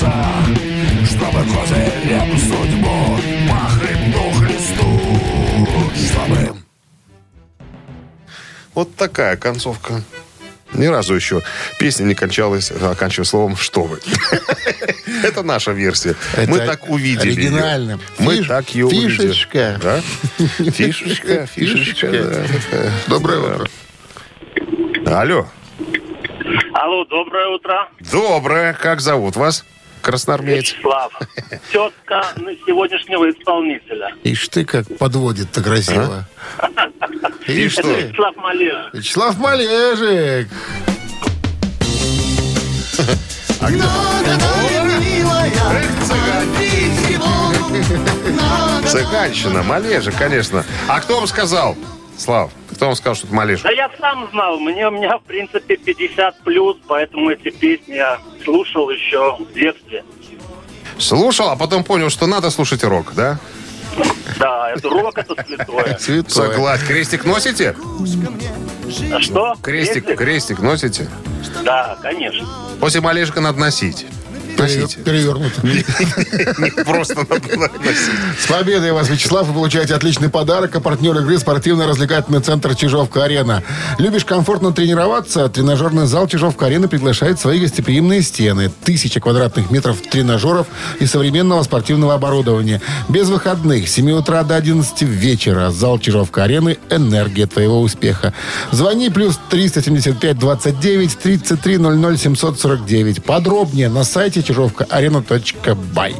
Мучиться 0.00 0.12
Чтобы 1.06 1.44
козырем 1.44 2.38
судьбу 2.38 3.18
По 3.48 3.68
хребту 3.70 4.30
хлесту 4.38 4.84
Чтобы 5.94 6.56
Вот 8.74 8.94
такая 8.96 9.36
концовка. 9.36 10.02
Ни 10.72 10.86
разу 10.86 11.14
еще 11.14 11.42
песня 11.80 12.04
не 12.04 12.14
кончалась, 12.14 12.70
оканчивая 12.70 13.24
словом 13.24 13.56
«что 13.56 13.82
вы». 13.82 13.98
Это 15.24 15.42
наша 15.42 15.72
версия. 15.72 16.14
Мы 16.46 16.58
так 16.58 16.88
увидели 16.88 17.32
оригинально. 17.32 17.98
Мы 18.20 18.44
так 18.44 18.68
ее 18.70 18.86
увидели. 18.86 19.16
фишечка. 19.16 19.80
Фишечка, 20.76 21.46
фишечка. 21.46 22.46
Доброе 23.08 23.40
утро. 23.40 23.68
Алло. 25.06 25.48
Алло, 26.72 27.04
доброе 27.04 27.48
утро. 27.48 27.88
Доброе. 28.12 28.72
Как 28.74 29.00
зовут 29.00 29.34
вас? 29.34 29.64
Красноармеец. 30.00 30.72
Вячеслав. 30.72 31.12
Тетка 31.72 32.24
на 32.36 32.54
сегодняшнего 32.66 33.30
исполнителя. 33.30 34.14
Ишь 34.24 34.48
ты, 34.48 34.64
как 34.64 34.86
подводит-то 34.98 35.62
красиво. 35.62 36.26
Ишь 37.46 37.72
что? 37.72 37.82
ты. 37.82 38.02
Вячеслав 38.02 38.36
Малежик. 38.36 38.94
Вячеслав 38.94 39.38
Малежик. 39.38 40.48
Цыганщина, 48.86 49.62
Малежа, 49.62 50.10
конечно. 50.12 50.64
А 50.88 51.00
кто 51.00 51.16
вам 51.16 51.26
сказал, 51.26 51.76
Слав, 52.20 52.50
кто 52.74 52.86
вам 52.86 52.94
сказал, 52.96 53.14
что 53.14 53.26
это 53.26 53.34
Малежа? 53.34 53.62
Да 53.62 53.70
я 53.70 53.90
сам 53.98 54.28
знал, 54.30 54.58
мне 54.58 54.86
у 54.88 54.90
меня 54.90 55.16
в 55.18 55.22
принципе 55.22 55.76
50 55.76 56.40
плюс, 56.42 56.76
поэтому 56.86 57.30
эти 57.30 57.50
песни 57.50 57.94
я 57.94 58.18
слушал 58.44 58.90
еще 58.90 59.36
в 59.38 59.52
детстве. 59.52 60.04
Слушал, 60.98 61.50
а 61.50 61.56
потом 61.56 61.84
понял, 61.84 62.10
что 62.10 62.26
надо 62.26 62.50
слушать 62.50 62.84
рок, 62.84 63.14
да? 63.14 63.38
Да, 64.38 64.70
это 64.70 64.88
рок, 64.88 65.16
это 65.18 65.34
святое. 65.46 65.98
Святой. 66.00 66.30
Согласен. 66.30 66.86
Крестик 66.86 67.24
носите? 67.24 67.76
А 69.12 69.20
что? 69.20 69.54
Крестик, 69.62 70.04
Крестик? 70.04 70.18
крестик 70.18 70.58
носите? 70.60 71.08
Да, 71.64 71.98
конечно. 72.00 72.46
После 72.80 73.00
Малежика 73.00 73.40
надо 73.40 73.58
носить. 73.58 74.06
Носите. 74.60 74.98
Перевернуто. 75.00 75.60
Просто 76.84 77.16
надо 77.16 77.56
носить. 77.56 78.10
С 78.38 78.46
победой 78.46 78.92
вас, 78.92 79.08
Вячеслав, 79.08 79.46
вы 79.46 79.54
получаете 79.54 79.94
отличный 79.94 80.28
подарок. 80.28 80.74
А 80.76 80.80
партнер 80.80 81.16
игры 81.18 81.38
спортивно-развлекательный 81.38 82.40
центр 82.40 82.74
Чижовка-Арена. 82.74 83.62
Любишь 83.98 84.24
комфортно 84.24 84.72
тренироваться? 84.72 85.48
Тренажерный 85.48 86.06
зал 86.06 86.26
Чижовка-Арена 86.26 86.88
приглашает 86.88 87.38
в 87.38 87.42
свои 87.42 87.60
гостеприимные 87.60 88.22
стены. 88.22 88.70
Тысяча 88.84 89.20
квадратных 89.20 89.70
метров 89.70 90.00
тренажеров 90.00 90.66
и 90.98 91.06
современного 91.06 91.62
спортивного 91.62 92.14
оборудования. 92.14 92.80
Без 93.08 93.28
выходных. 93.28 93.88
С 93.88 93.92
7 93.92 94.10
утра 94.12 94.42
до 94.42 94.56
11 94.56 95.02
вечера. 95.02 95.70
Зал 95.70 95.98
Чижовка-Арены– 95.98 96.78
энергия 96.90 97.46
твоего 97.46 97.80
успеха. 97.80 98.34
Звони 98.72 99.10
плюс 99.10 99.38
375 99.50 100.38
29 100.38 101.18
33 101.18 101.78
00 101.78 102.18
749. 102.18 103.24
Подробнее 103.24 103.88
на 103.88 104.04
сайте 104.04 104.42
чижовкаарена.бай. 104.50 106.16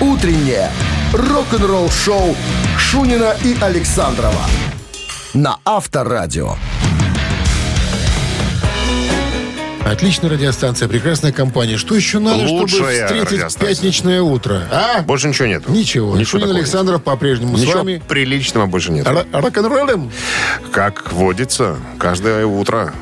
Утреннее 0.00 0.70
рок-н-ролл-шоу 1.14 2.36
Шунина 2.78 3.34
и 3.42 3.56
Александрова 3.62 4.42
на 5.32 5.56
Авторадио. 5.64 6.56
Отличная 9.86 10.30
радиостанция, 10.30 10.86
прекрасная 10.88 11.32
компания. 11.32 11.76
Что 11.78 11.94
еще 11.94 12.18
надо, 12.18 12.46
чтобы 12.46 12.60
Лучшая 12.60 13.06
встретить 13.06 13.32
радиостанция. 13.32 13.68
пятничное 13.68 14.22
утро? 14.22 14.62
А? 14.70 15.02
Больше 15.02 15.28
ничего 15.28 15.46
нет. 15.46 15.68
Ничего. 15.68 16.12
Шунин 16.12 16.26
такого 16.26 16.46
нет. 16.48 16.56
Александров 16.56 17.02
по-прежнему 17.02 17.56
с 17.56 17.60
Ничего 17.62 17.78
вами. 17.78 18.02
приличного 18.06 18.66
больше 18.66 18.92
нет. 18.92 19.06
Ро- 19.06 19.26
Рок-н-роллем? 19.32 20.10
Как 20.72 21.12
водится, 21.12 21.76
каждое 21.98 22.44
утро 22.46 22.92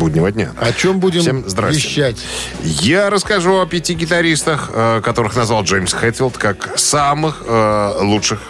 буднего 0.00 0.32
дня. 0.32 0.50
О 0.58 0.72
чем 0.72 0.98
будем 0.98 1.20
Всем 1.20 1.42
вещать? 1.68 2.16
Я 2.64 3.10
расскажу 3.10 3.60
о 3.60 3.66
пяти 3.66 3.94
гитаристах, 3.94 4.70
э, 4.72 5.00
которых 5.04 5.36
назвал 5.36 5.62
Джеймс 5.62 5.92
Хэтфилд 5.92 6.36
как 6.38 6.72
самых 6.76 7.42
э, 7.46 7.92
лучших 8.00 8.40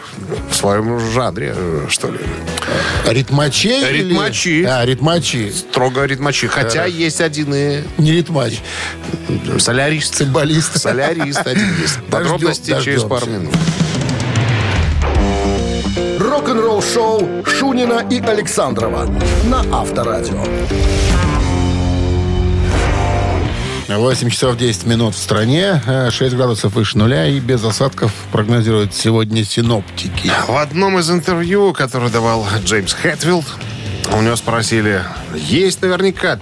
в 0.51 0.55
своем 0.55 0.99
жанре, 1.11 1.53
э, 1.57 1.87
что 1.89 2.09
ли. 2.11 2.21
Ритмачей? 3.07 3.83
или- 3.91 4.09
Ритмачи. 4.11 4.63
А, 4.65 4.85
ритмачи. 4.87 5.51
Строго 5.51 6.05
ритмачи. 6.05 6.47
Хотя 6.47 6.85
есть 6.87 7.21
один 7.21 7.53
и 7.53 7.83
Не 7.99 8.13
ритмач. 8.13 8.61
солярист. 9.59 10.15
Цимбалист. 10.15 10.79
Солярист 10.81 11.45
один 11.47 11.75
есть. 11.81 11.99
Подробности 12.11 12.71
Дождем- 12.71 12.85
через 12.85 13.03
пару 13.03 13.27
минут. 13.27 13.55
Рок-н-ролл 16.21 16.83
шоу 16.83 17.45
Шунина 17.45 18.05
и 18.09 18.21
Александрова 18.21 19.07
на 19.45 19.65
Авторадио. 19.81 20.45
8 23.99 24.31
часов 24.31 24.57
10 24.57 24.87
минут 24.87 25.15
в 25.15 25.19
стране, 25.19 25.83
э, 25.87 26.11
6 26.11 26.37
градусов 26.37 26.75
выше 26.75 26.99
нуля 26.99 27.27
и 27.27 27.41
без 27.41 27.65
осадков 27.65 28.13
прогнозируют 28.31 28.95
сегодня 28.95 29.45
синоптики. 29.45 30.31
В 30.47 30.57
одном 30.57 30.99
из 30.99 31.11
интервью, 31.11 31.73
которое 31.73 32.11
давал 32.11 32.47
Джеймс 32.65 32.93
Хэтфилд, 32.95 33.47
у 34.13 34.21
него 34.23 34.37
спросили, 34.37 35.03
есть 35.35 35.83
наверняка 35.83 36.39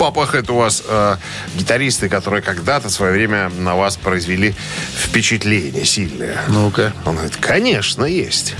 Папа 0.00 0.24
Хэт 0.24 0.48
у 0.48 0.54
вас 0.54 0.82
э, 0.88 1.16
гитаристы, 1.56 2.08
которые 2.08 2.40
когда-то 2.40 2.88
в 2.88 2.90
свое 2.90 3.12
время 3.12 3.50
на 3.50 3.76
вас 3.76 3.98
произвели 3.98 4.54
впечатление 4.96 5.84
сильное. 5.84 6.40
Ну-ка. 6.48 6.94
Он 7.04 7.16
говорит, 7.16 7.36
конечно, 7.36 8.06
есть. 8.06 8.54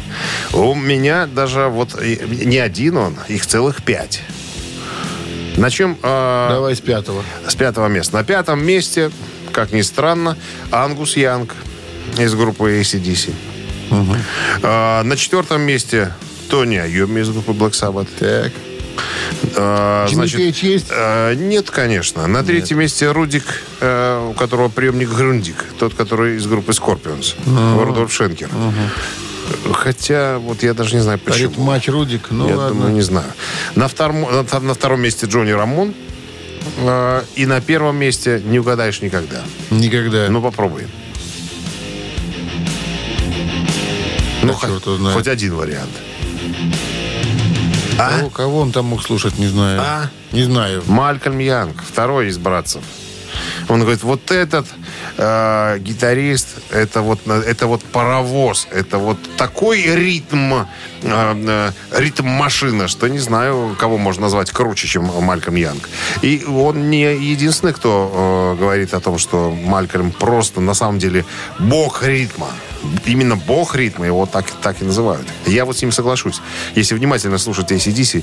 У 0.53 0.75
меня 0.75 1.27
даже 1.27 1.69
вот 1.69 1.99
не 1.99 2.59
один 2.59 2.99
он, 2.99 3.17
их 3.29 3.47
целых 3.47 3.83
пять. 3.83 4.21
На 5.57 5.71
чем... 5.71 5.99
э, 6.03 6.49
Давай 6.51 6.75
с 6.75 6.81
пятого. 6.81 7.23
с 7.47 7.55
пятого 7.55 7.89
места. 7.89 8.17
На 8.17 8.25
пятом 8.25 8.65
месте, 8.65 9.11
как 9.53 9.73
ни 9.73 9.83
странно, 9.83 10.37
Ангус 10.71 11.17
Янг 11.17 11.55
из 12.19 12.35
группы 12.35 12.81
ACDC. 12.81 13.33
А, 14.63 15.03
на 15.03 15.17
четвертом 15.17 15.63
месте 15.63 16.13
Тони 16.49 16.77
Айоми 16.77 17.21
из 17.21 17.31
группы 17.31 17.53
Black 17.53 17.73
Sabbath. 17.73 18.09
Так. 18.19 18.53
А, 19.57 20.07
Пейдж 20.09 20.65
есть? 20.65 20.87
а, 20.91 21.35
нет, 21.35 21.71
конечно. 21.71 22.27
На 22.27 22.43
третьем 22.43 22.79
месте 22.79 23.11
Рудик, 23.11 23.45
э, 23.81 24.29
у 24.31 24.33
которого 24.35 24.69
приемник 24.69 25.09
Грундик. 25.11 25.65
Тот, 25.79 25.95
который 25.95 26.37
из 26.37 26.47
группы 26.47 26.73
Scorpions. 26.73 27.35
Рудольф 27.85 28.13
Шенкер. 28.13 28.49
Хотя, 29.73 30.39
вот 30.39 30.63
я 30.63 30.75
даже 30.75 30.95
не 30.95 31.03
знаю, 31.03 31.19
почему. 31.19 31.51
Ритмач 31.51 31.89
Рудик. 31.89 32.27
Ну 32.31 32.49
Я 32.49 32.57
ладно. 32.57 32.75
думаю, 32.75 32.95
не 32.95 33.03
знаю. 33.03 33.27
На 33.75 33.89
втором, 33.89 34.23
на, 34.23 34.61
на 34.61 34.75
втором 34.75 35.01
месте 35.01 35.27
Джонни 35.27 35.51
Рамон. 35.53 35.95
Э, 36.79 37.23
и 37.35 37.47
на 37.47 37.61
первом 37.61 37.97
месте 37.97 38.41
не 38.45 38.59
угадаешь 38.59 39.01
никогда. 39.03 39.43
Никогда. 39.71 40.29
Ну, 40.29 40.43
попробуй. 40.43 40.87
Ну, 44.43 44.53
хоть, 44.55 44.71
хоть 45.13 45.29
один 45.29 45.55
вариант. 45.55 45.91
кого, 47.97 48.31
кого 48.31 48.61
он 48.61 48.73
там 48.73 48.87
мог 48.87 49.03
слушать, 49.03 49.39
не 49.39 49.49
знаю. 49.49 49.81
А? 49.81 50.11
Не 50.33 50.45
знаю. 50.45 50.83
Малькольм 50.87 51.39
Янг, 51.39 51.83
второй 51.87 52.29
из 52.29 52.39
братцев. 52.39 52.83
Он 53.69 53.81
говорит, 53.81 54.03
вот 54.03 54.31
этот 54.31 54.67
э, 55.17 55.79
гитарист, 55.79 56.49
это 56.71 57.03
вот, 57.03 57.27
это 57.27 57.67
вот 57.67 57.83
паровоз, 57.83 58.69
это 58.71 58.99
вот 58.99 59.19
такой 59.37 59.83
ритм, 59.83 60.55
э, 60.55 60.65
э, 61.03 61.71
ритм 61.99 62.27
машина, 62.27 62.89
что 62.89 63.09
не 63.09 63.19
знаю, 63.19 63.77
кого 63.79 63.99
можно 63.99 64.23
назвать 64.23 64.51
круче, 64.51 64.89
чем 64.89 65.05
Малькольм 65.05 65.57
Янг. 65.57 65.89
И 66.23 66.45
он 66.45 66.91
не 66.91 67.03
единственный, 67.03 67.73
кто 67.73 68.57
э, 68.57 68.61
говорит 68.61 68.95
о 68.95 69.01
том, 69.01 69.19
что 69.19 69.51
Малькольм 69.51 70.13
просто 70.13 70.61
на 70.61 70.75
самом 70.75 70.99
деле 70.99 71.25
бог 71.59 72.03
ритма. 72.03 72.49
Именно 73.07 73.37
бог 73.37 73.75
ритма, 73.75 74.07
его 74.07 74.27
так, 74.27 74.51
так 74.63 74.81
и 74.83 74.85
называют. 74.85 75.27
Я 75.47 75.65
вот 75.65 75.77
с 75.77 75.83
ним 75.83 75.93
соглашусь. 75.93 76.41
Если 76.75 76.95
внимательно 76.95 77.39
слушать 77.39 77.73
ACDC, 77.73 78.23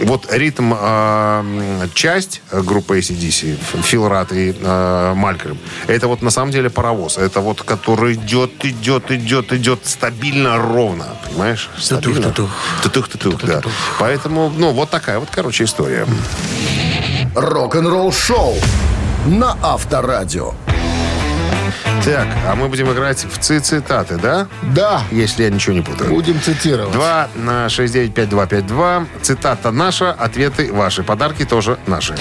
вот 0.00 0.26
ритм, 0.32 0.72
э, 0.78 1.88
часть 1.94 2.42
группы 2.50 2.98
ACDC, 2.98 3.56
Фил 3.82 4.08
Рат 4.08 4.32
и 4.32 4.54
э, 4.58 5.14
Малькольм, 5.14 5.58
это 5.86 6.08
вот 6.08 6.22
на 6.22 6.30
самом 6.30 6.52
деле 6.52 6.70
паровоз. 6.70 7.18
Это 7.18 7.40
вот 7.40 7.62
который 7.62 8.14
идет, 8.14 8.64
идет, 8.64 9.10
идет, 9.10 9.52
идет 9.52 9.86
стабильно, 9.86 10.58
ровно. 10.58 11.06
Понимаешь? 11.28 11.68
Стабильно. 11.78 12.32
Тутух-тутух, 12.82 13.44
да. 13.44 13.62
Поэтому, 13.98 14.52
ну, 14.56 14.72
вот 14.72 14.90
такая 14.90 15.18
вот, 15.18 15.28
короче, 15.30 15.64
история. 15.64 16.06
Рок-н-ролл 17.34 18.12
шоу 18.12 18.54
на 19.26 19.56
Авторадио. 19.62 20.54
Так, 22.06 22.28
а 22.46 22.54
мы 22.54 22.68
будем 22.68 22.88
играть 22.92 23.24
в 23.24 23.38
ци-цитаты, 23.38 24.16
да? 24.16 24.46
Да, 24.62 25.02
Если 25.10 25.42
я 25.42 25.50
ничего 25.50 25.74
не 25.74 25.80
путаю. 25.82 26.10
будем 26.10 26.40
цитировать. 26.40 26.92
2 26.92 27.28
на 27.34 27.66
6952252. 27.66 29.06
Цитата 29.22 29.72
наша, 29.72 30.12
ответы 30.12 30.72
ваши. 30.72 31.02
Подарки 31.02 31.44
тоже 31.44 31.78
наши. 31.88 32.14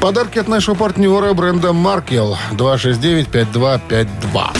Подарки 0.00 0.38
от 0.38 0.48
нашего 0.48 0.74
партнера 0.76 1.34
бренда 1.34 1.74
Маркел 1.74 2.38
269-5252. 2.52 4.56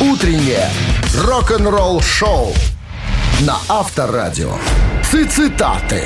Утреннее 0.00 0.68
рок-н-ролл 1.24 2.00
шоу 2.00 2.52
на 3.42 3.58
Авторадио. 3.68 4.54
Цитаты. 5.04 6.02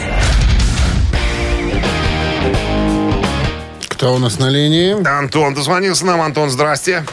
Кто 4.03 4.15
у 4.15 4.19
нас 4.19 4.41
на 4.41 4.51
линии? 4.51 4.97
Антон, 5.07 5.55
дозвонился 5.55 6.05
нам. 6.07 6.21
Антон, 6.23 6.51
здрасте. 6.51 7.05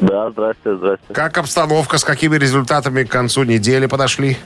Да, 0.00 0.30
здрасте, 0.30 0.76
здрасте. 0.76 1.12
Как 1.12 1.36
обстановка, 1.36 1.98
с 1.98 2.04
какими 2.04 2.36
результатами 2.36 3.02
к 3.02 3.10
концу 3.10 3.42
недели 3.42 3.86
подошли? 3.86 4.38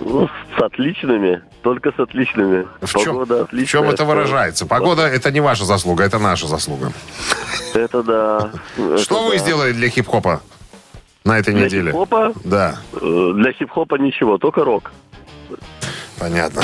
Ну, 0.00 0.28
с 0.58 0.60
отличными, 0.60 1.40
только 1.62 1.92
с 1.92 2.00
отличными. 2.00 2.66
В 2.80 2.98
чем, 2.98 3.04
Погода 3.12 3.36
в 3.36 3.42
отличная. 3.42 3.66
чем 3.68 3.90
это 3.90 4.04
выражается? 4.04 4.66
Погода– 4.66 5.02
это 5.06 5.30
не 5.30 5.38
ваша 5.38 5.64
заслуга, 5.64 6.02
это 6.02 6.18
наша 6.18 6.48
заслуга. 6.48 6.92
Это 7.74 8.02
да. 8.02 8.50
Что 8.98 9.28
вы 9.28 9.38
сделали 9.38 9.70
для 9.70 9.88
хип-хопа 9.88 10.40
на 11.22 11.38
этой 11.38 11.54
Для 11.54 11.66
неделе? 11.66 11.92
хип-хопа? 11.92 12.32
Да, 12.42 12.80
Э, 13.00 13.32
Для 13.36 13.52
хип-хопа 13.52 13.94
ничего, 13.94 14.36
только 14.38 14.64
рок. 14.64 14.90
понятно. 16.18 16.62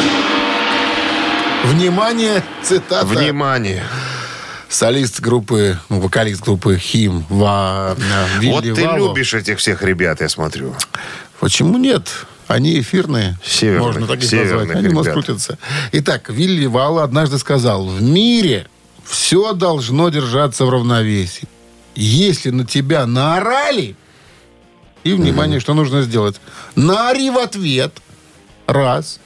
Внимание, 1.64 2.42
цитата. 2.62 3.06
Внимание. 3.06 3.82
Солист 4.68 5.20
группы, 5.20 5.78
ну, 5.88 6.00
вокалист 6.00 6.42
группы 6.42 6.76
Хим. 6.76 7.24
Ва, 7.28 7.96
э, 7.96 8.38
Вилли 8.40 8.52
Вот 8.70 8.76
ты 8.76 8.86
Вало. 8.86 8.96
любишь 9.08 9.32
этих 9.34 9.58
всех 9.58 9.82
ребят, 9.82 10.20
я 10.20 10.28
смотрю. 10.28 10.74
Почему 11.40 11.78
нет? 11.78 12.08
Они 12.48 12.78
эфирные. 12.80 13.38
Северных- 13.44 13.80
Можно 13.86 14.06
так 14.06 14.22
их 14.22 14.32
назвать. 14.32 14.70
Они 14.70 14.88
у 14.88 14.92
нас 14.94 15.06
ребят. 15.06 15.14
крутятся. 15.14 15.58
Итак, 15.92 16.28
Вилли 16.28 16.66
Вало 16.66 17.02
однажды 17.04 17.38
сказал, 17.38 17.86
в 17.86 18.02
мире 18.02 18.66
все 19.04 19.52
должно 19.52 20.08
держаться 20.10 20.64
в 20.66 20.70
равновесии. 20.70 21.48
Если 21.94 22.50
на 22.50 22.66
тебя 22.66 23.06
наорали, 23.06 23.96
и, 25.04 25.12
внимание, 25.12 25.60
что 25.60 25.74
нужно 25.74 26.02
сделать? 26.02 26.40
Наори 26.74 27.30
в 27.30 27.38
ответ. 27.38 27.94
Раз. 28.66 29.20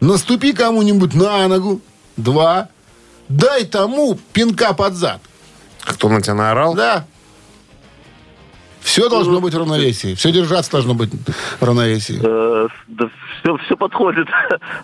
Наступи 0.00 0.52
кому-нибудь 0.52 1.14
на 1.14 1.48
ногу. 1.48 1.80
Два. 2.16 2.68
Дай 3.28 3.64
тому 3.64 4.18
пинка 4.32 4.72
под 4.72 4.94
зад. 4.94 5.20
Кто 5.80 6.08
на 6.08 6.20
тебя 6.20 6.34
наорал? 6.34 6.74
Да. 6.74 7.04
Все 8.80 9.08
должно 9.08 9.40
быть 9.40 9.54
в 9.54 9.58
равновесии. 9.58 10.14
Все 10.14 10.32
держаться 10.32 10.72
должно 10.72 10.94
быть 10.94 11.10
в 11.60 11.62
равновесии. 11.62 12.18
Э, 12.22 12.68
да 12.86 13.10
все, 13.40 13.56
все 13.58 13.76
подходит. 13.76 14.28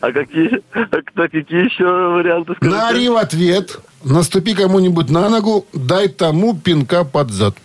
А 0.00 0.12
какие, 0.12 0.62
а 0.74 1.28
какие 1.28 1.64
еще 1.64 1.84
варианты 1.84 2.54
скажите? 2.54 2.76
Наори 2.76 3.08
в 3.08 3.16
ответ, 3.16 3.80
наступи 4.04 4.54
кому-нибудь 4.54 5.08
на 5.10 5.28
ногу, 5.28 5.66
дай 5.72 6.08
тому 6.08 6.54
пинка 6.54 7.04
под 7.04 7.30
зад. 7.30 7.56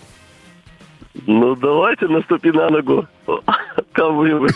Ну, 1.14 1.56
давайте 1.56 2.08
наступи 2.08 2.52
на 2.52 2.70
ногу. 2.70 3.08
Кому-нибудь. 3.94 4.54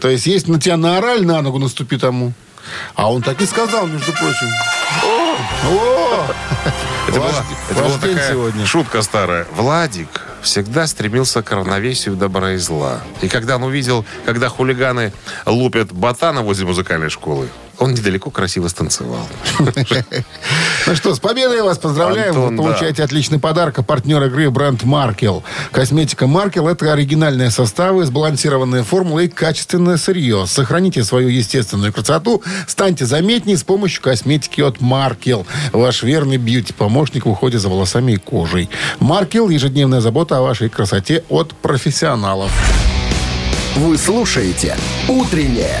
То 0.00 0.08
есть, 0.08 0.26
если 0.26 0.52
на 0.52 0.60
тебя 0.60 0.76
наорали 0.76 1.24
на 1.24 1.42
ногу, 1.42 1.58
наступи 1.58 1.98
тому. 1.98 2.32
А 2.94 3.12
он 3.12 3.22
так 3.22 3.40
и 3.40 3.46
сказал, 3.46 3.86
между 3.86 4.12
прочим. 4.12 4.48
О! 5.04 6.26
Это 7.08 7.18
была, 7.18 7.28
это 7.70 7.82
ваш 7.82 7.86
была 7.86 7.98
такая 7.98 8.30
сегодня. 8.30 8.66
шутка 8.66 9.02
старая. 9.02 9.46
Владик, 9.56 10.08
всегда 10.42 10.86
стремился 10.86 11.42
к 11.42 11.50
равновесию 11.50 12.14
добра 12.14 12.52
и 12.52 12.56
зла. 12.56 13.00
И 13.20 13.28
когда 13.28 13.56
он 13.56 13.64
увидел, 13.64 14.04
когда 14.24 14.48
хулиганы 14.48 15.12
лупят 15.46 15.92
ботана 15.92 16.42
возле 16.42 16.66
музыкальной 16.66 17.10
школы, 17.10 17.48
он 17.80 17.94
недалеко 17.94 18.30
красиво 18.30 18.68
станцевал. 18.68 19.26
Ну 20.86 20.94
что, 20.94 21.14
с 21.14 21.18
победой 21.18 21.62
вас 21.62 21.78
поздравляем. 21.78 22.34
Вы 22.34 22.56
получаете 22.56 23.02
отличный 23.02 23.38
подарок. 23.38 23.78
А 23.78 23.82
Партнер 23.82 24.22
игры 24.24 24.50
бренд 24.50 24.84
Маркел. 24.84 25.42
Косметика 25.72 26.26
Маркел– 26.26 26.68
это 26.68 26.92
оригинальные 26.92 27.50
составы, 27.50 28.04
сбалансированные 28.04 28.84
формулы 28.84 29.24
и 29.24 29.28
качественное 29.28 29.96
сырье. 29.96 30.44
Сохраните 30.46 31.04
свою 31.04 31.28
естественную 31.28 31.92
красоту. 31.92 32.42
Станьте 32.66 33.06
заметнее 33.06 33.56
с 33.56 33.64
помощью 33.64 34.02
косметики 34.02 34.60
от 34.60 34.80
Маркел. 34.80 35.46
Ваш 35.72 36.02
верный 36.02 36.36
бьюти-помощник 36.36 37.24
в 37.24 37.30
уходе 37.30 37.58
за 37.58 37.68
волосами 37.68 38.12
и 38.12 38.16
кожей. 38.16 38.68
Маркел– 38.98 39.48
ежедневная 39.50 40.00
забота 40.00 40.36
о 40.38 40.42
вашей 40.42 40.68
красоте 40.68 41.24
от 41.30 41.54
профессионалов. 41.54 42.50
Вы 43.76 43.96
слушаете 43.96 44.76
«Утреннее 45.08 45.80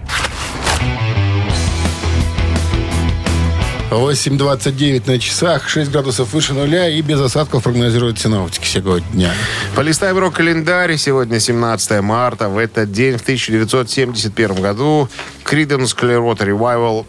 8.29 3.95 5.03
на 5.05 5.19
часах, 5.19 5.67
6 5.67 5.91
градусов 5.91 6.33
выше 6.33 6.53
нуля 6.53 6.87
и 6.89 7.01
без 7.01 7.19
осадков 7.19 7.63
прогнозируют 7.63 8.19
синоптики 8.19 8.65
сегодня. 8.65 9.33
Полистаем 9.75 10.17
рок-календарь. 10.17 10.95
Сегодня 10.95 11.39
17 11.39 12.01
марта. 12.01 12.47
В 12.47 12.57
этот 12.57 12.91
день, 12.91 13.17
в 13.17 13.21
1971 13.21 14.61
году, 14.61 15.09
Creedence 15.43 15.95
Clearwater 15.95 16.47
Revival, 16.47 17.05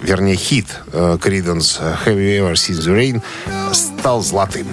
вернее, 0.00 0.36
хит 0.36 0.66
э, 0.92 1.18
Creedence 1.20 1.80
Have 2.04 2.16
You 2.16 2.40
Ever 2.40 2.54
Seen 2.54 2.78
the 2.78 2.94
Rain 2.94 3.74
стал 3.74 4.22
золотым. 4.22 4.68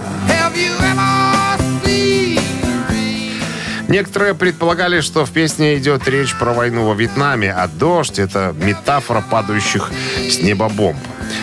Некоторые 3.94 4.34
предполагали, 4.34 5.02
что 5.02 5.24
в 5.24 5.30
песне 5.30 5.78
идет 5.78 6.08
речь 6.08 6.34
про 6.34 6.52
войну 6.52 6.88
во 6.88 6.96
Вьетнаме, 6.96 7.54
а 7.54 7.68
дождь— 7.68 8.18
это 8.18 8.56
метафора 8.60 9.24
падающих 9.30 9.92
с 10.28 10.40
неба 10.40 10.68
бомб. 10.68 10.98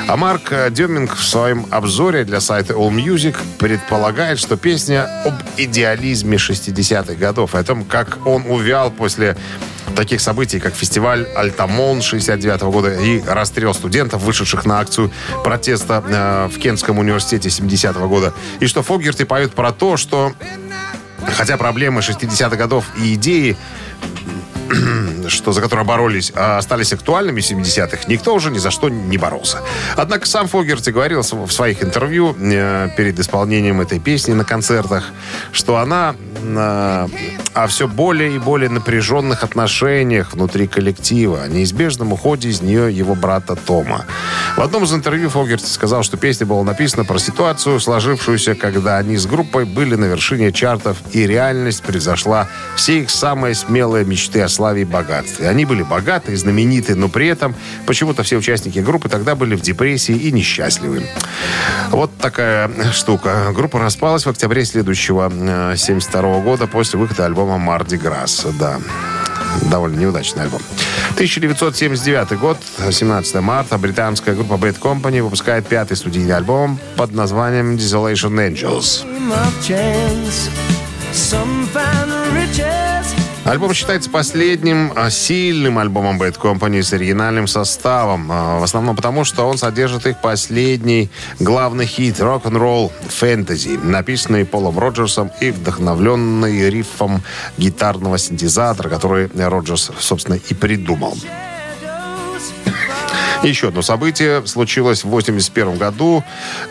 А 0.08 0.16
Марк 0.16 0.50
э, 0.50 0.68
Деминг 0.72 1.14
в 1.14 1.22
своем 1.22 1.66
обзоре 1.70 2.24
для 2.24 2.40
сайта 2.40 2.74
AllMusic 2.74 3.36
предполагает, 3.60 4.40
что 4.40 4.56
песня 4.56 5.08
об 5.24 5.34
идеализме 5.58 6.38
60-х 6.38 7.14
годов, 7.14 7.54
о 7.54 7.62
том, 7.62 7.84
как 7.84 8.18
он 8.26 8.44
увял 8.48 8.90
после 8.90 9.36
таких 9.94 10.20
событий, 10.20 10.58
как 10.58 10.74
фестиваль 10.74 11.28
«Альтамон» 11.36 12.02
69 12.02 12.62
года 12.62 13.00
и 13.00 13.22
расстрел 13.28 13.74
студентов, 13.74 14.22
вышедших 14.22 14.64
на 14.64 14.80
акцию 14.80 15.12
протеста 15.44 16.02
э, 16.04 16.48
в 16.52 16.58
Кентском 16.58 16.98
университете 16.98 17.48
70 17.48 17.96
года. 18.08 18.34
И 18.58 18.66
что 18.66 18.82
Фогерти 18.82 19.22
поет 19.22 19.54
про 19.54 19.70
то, 19.70 19.96
что 19.96 20.32
Хотя 21.36 21.56
проблемы 21.56 22.00
60-х 22.00 22.56
годов 22.56 22.84
и 22.96 23.14
идеи, 23.14 23.56
что 25.28 25.52
за 25.52 25.60
которые 25.60 25.84
боролись, 25.86 26.32
а 26.34 26.58
остались 26.58 26.92
актуальными 26.92 27.40
в 27.40 27.50
70-х, 27.50 28.04
никто 28.06 28.34
уже 28.34 28.50
ни 28.50 28.58
за 28.58 28.70
что 28.70 28.88
не 28.88 29.16
боролся. 29.16 29.58
Однако 29.96 30.26
сам 30.26 30.48
Фогерти 30.48 30.90
говорил 30.90 31.22
в 31.22 31.50
своих 31.50 31.82
интервью 31.82 32.36
э, 32.38 32.88
перед 32.96 33.18
исполнением 33.18 33.80
этой 33.80 33.98
песни 33.98 34.32
на 34.32 34.44
концертах, 34.44 35.04
что 35.52 35.76
она 35.78 36.14
э, 36.42 37.08
о 37.52 37.66
все 37.66 37.88
более 37.88 38.36
и 38.36 38.38
более 38.38 38.70
напряженных 38.70 39.42
отношениях 39.42 40.32
внутри 40.32 40.66
коллектива, 40.66 41.42
о 41.42 41.48
неизбежном 41.48 42.12
уходе 42.12 42.48
из 42.48 42.62
нее 42.62 42.92
его 42.92 43.14
брата 43.14 43.56
Тома. 43.56 44.04
В 44.56 44.60
одном 44.60 44.84
из 44.84 44.94
интервью 44.94 45.30
Фогерти 45.30 45.66
сказал, 45.66 46.02
что 46.02 46.16
песня 46.16 46.46
была 46.46 46.62
написана 46.62 47.04
про 47.04 47.18
ситуацию, 47.18 47.80
сложившуюся, 47.80 48.54
когда 48.54 48.98
они 48.98 49.16
с 49.16 49.26
группой 49.26 49.64
были 49.64 49.96
на 49.96 50.04
вершине 50.04 50.52
чартов, 50.52 50.98
и 51.12 51.26
реальность 51.26 51.82
превзошла 51.82 52.48
все 52.76 53.00
их 53.00 53.10
самые 53.10 53.54
смелые 53.54 54.04
мечты 54.04 54.40
о 54.42 54.48
славе 54.48 54.82
и 54.82 54.84
богатстве. 54.84 55.48
Они 55.48 55.64
были 55.64 55.82
богаты 55.82 56.32
и 56.32 56.36
знамениты, 56.36 56.94
но 56.94 57.08
при 57.08 57.26
этом 57.26 57.54
почему-то 57.86 58.22
все 58.22 58.36
участники 58.36 58.78
группы 58.78 59.08
тогда 59.08 59.34
были 59.34 59.56
в 59.56 59.60
депрессии 59.60 60.14
и 60.14 60.30
несчастливы. 60.30 61.04
Вот 61.90 62.16
такая 62.18 62.70
штука. 62.92 63.50
Группа 63.52 63.80
распалась 63.80 64.24
в 64.24 64.30
октябре 64.30 64.64
следующего 64.64 65.30
72 65.76 66.40
года 66.40 66.66
после 66.68 66.98
выхода 66.98 67.26
альбома 67.26 67.39
«Марди 67.46 67.96
Грасс». 67.96 68.46
Да, 68.58 68.80
довольно 69.70 69.98
неудачный 69.98 70.42
альбом. 70.42 70.60
1979 71.14 72.38
год, 72.38 72.56
17 72.90 73.34
марта, 73.36 73.78
британская 73.78 74.34
группа 74.34 74.54
Bad 74.54 74.78
Company 74.80 75.22
выпускает 75.22 75.66
пятый 75.66 75.96
студийный 75.96 76.34
альбом 76.36 76.78
под 76.96 77.12
названием 77.12 77.76
Desolation 77.76 78.32
Angels. 78.36 79.04
Альбом 83.50 83.74
считается 83.74 84.08
последним 84.08 84.92
а, 84.94 85.10
сильным 85.10 85.80
альбомом 85.80 86.22
Bad 86.22 86.38
Company 86.38 86.84
с 86.84 86.92
оригинальным 86.92 87.48
составом. 87.48 88.30
а, 88.30 88.60
В 88.60 88.62
основном 88.62 88.94
потому, 88.94 89.24
что 89.24 89.42
он 89.48 89.58
содержит 89.58 90.06
их 90.06 90.20
последний 90.20 91.10
главный 91.40 91.84
хит 91.84 92.20
рок-н-ролл 92.20 92.92
фэнтези, 93.08 93.70
написанный 93.82 94.44
Полом 94.44 94.78
Роджерсом 94.78 95.32
и 95.40 95.50
вдохновленный 95.50 96.70
рифом 96.70 97.24
гитарного 97.58 98.18
синтезатора, 98.18 98.88
который 98.88 99.28
Роджерс, 99.34 99.90
собственно, 99.98 100.38
и 100.48 100.54
придумал. 100.54 101.16
Еще 103.42 103.68
одно 103.68 103.80
событие 103.80 104.46
случилось 104.46 105.02
в 105.02 105.08
81 105.08 105.78
году, 105.78 106.22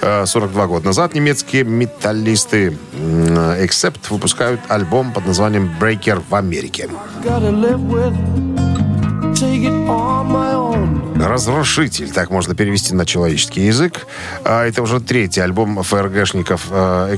э, 0.02 0.26
42 0.28 0.68
года 0.68 0.86
назад. 0.86 1.16
Немецкие 1.16 1.64
металлисты 1.64 2.78
м, 2.94 3.26
Accept 3.64 4.02
выпускают 4.12 4.62
альбом 4.68 5.12
под 5.12 5.26
названием 5.26 5.72
Breaker 5.80 6.22
в 6.30 6.36
Америке. 6.36 6.88
Разрушитель, 11.16 12.12
так 12.12 12.30
можно 12.30 12.56
перевести 12.56 12.94
на 12.94 13.06
человеческий 13.06 13.66
язык. 13.66 14.08
А 14.46 14.66
Это 14.66 14.82
уже 14.82 15.00
третий 15.00 15.42
альбом 15.42 15.84
ФРГшников 15.84 16.68
э, 16.72 17.18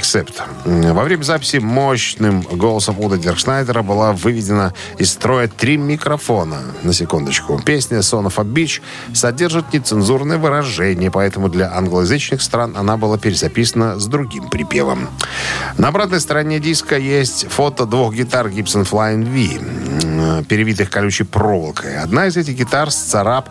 Во 0.66 1.04
время 1.04 1.24
записи 1.24 1.58
мощным 1.58 2.42
голосом 2.42 3.00
Уда 3.00 3.18
Деркшнайдера 3.18 3.84
была 3.84 4.14
выведена 4.14 4.74
из 4.98 5.12
строя 5.12 5.48
три 5.48 5.78
микрофона. 5.78 6.58
На 6.84 6.94
секундочку. 6.94 7.62
Песня 7.64 8.00
Son 8.00 8.26
of 8.26 8.34
a 8.38 8.44
Beach 8.44 8.82
содержит 9.14 9.72
нецензурное 9.74 10.38
выражение, 10.38 11.12
поэтому 11.12 11.50
для 11.50 11.72
англоязычных 11.72 12.42
стран 12.42 12.76
она 12.76 12.98
была 12.98 13.18
перезаписана 13.18 14.00
с 14.00 14.06
другим 14.08 14.50
припевом. 14.50 15.10
На 15.78 15.90
обратной 15.90 16.20
стороне 16.20 16.60
диска 16.60 16.98
есть 16.98 17.48
фото 17.50 17.86
двух 17.86 18.14
гитар 18.14 18.48
Gibson 18.48 18.90
Flying 18.90 19.26
V, 19.26 20.44
перевитых 20.46 20.90
колючей 20.90 21.24
проволокой. 21.24 21.98
Одна 21.98 22.28
из 22.28 22.38
этих 22.38 22.56
гитар 22.56 22.92
с 22.92 22.98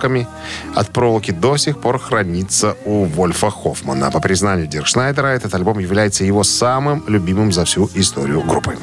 царапками 0.01 0.27
от 0.75 0.91
проволоки 0.93 1.33
до 1.33 1.57
сих 1.57 1.81
пор 1.81 1.99
хранится 1.99 2.77
у 2.85 3.05
Вольфа 3.05 3.51
Хоффмана. 3.51 4.11
По 4.11 4.21
признанию 4.21 4.67
Диркшнайдера, 4.67 5.29
этот 5.29 5.55
альбом 5.55 5.79
является 5.79 6.25
его 6.25 6.45
самым 6.45 7.05
любимым 7.09 7.53
за 7.53 7.65
всю 7.65 7.89
историю 7.95 8.43
группы. 8.43 8.77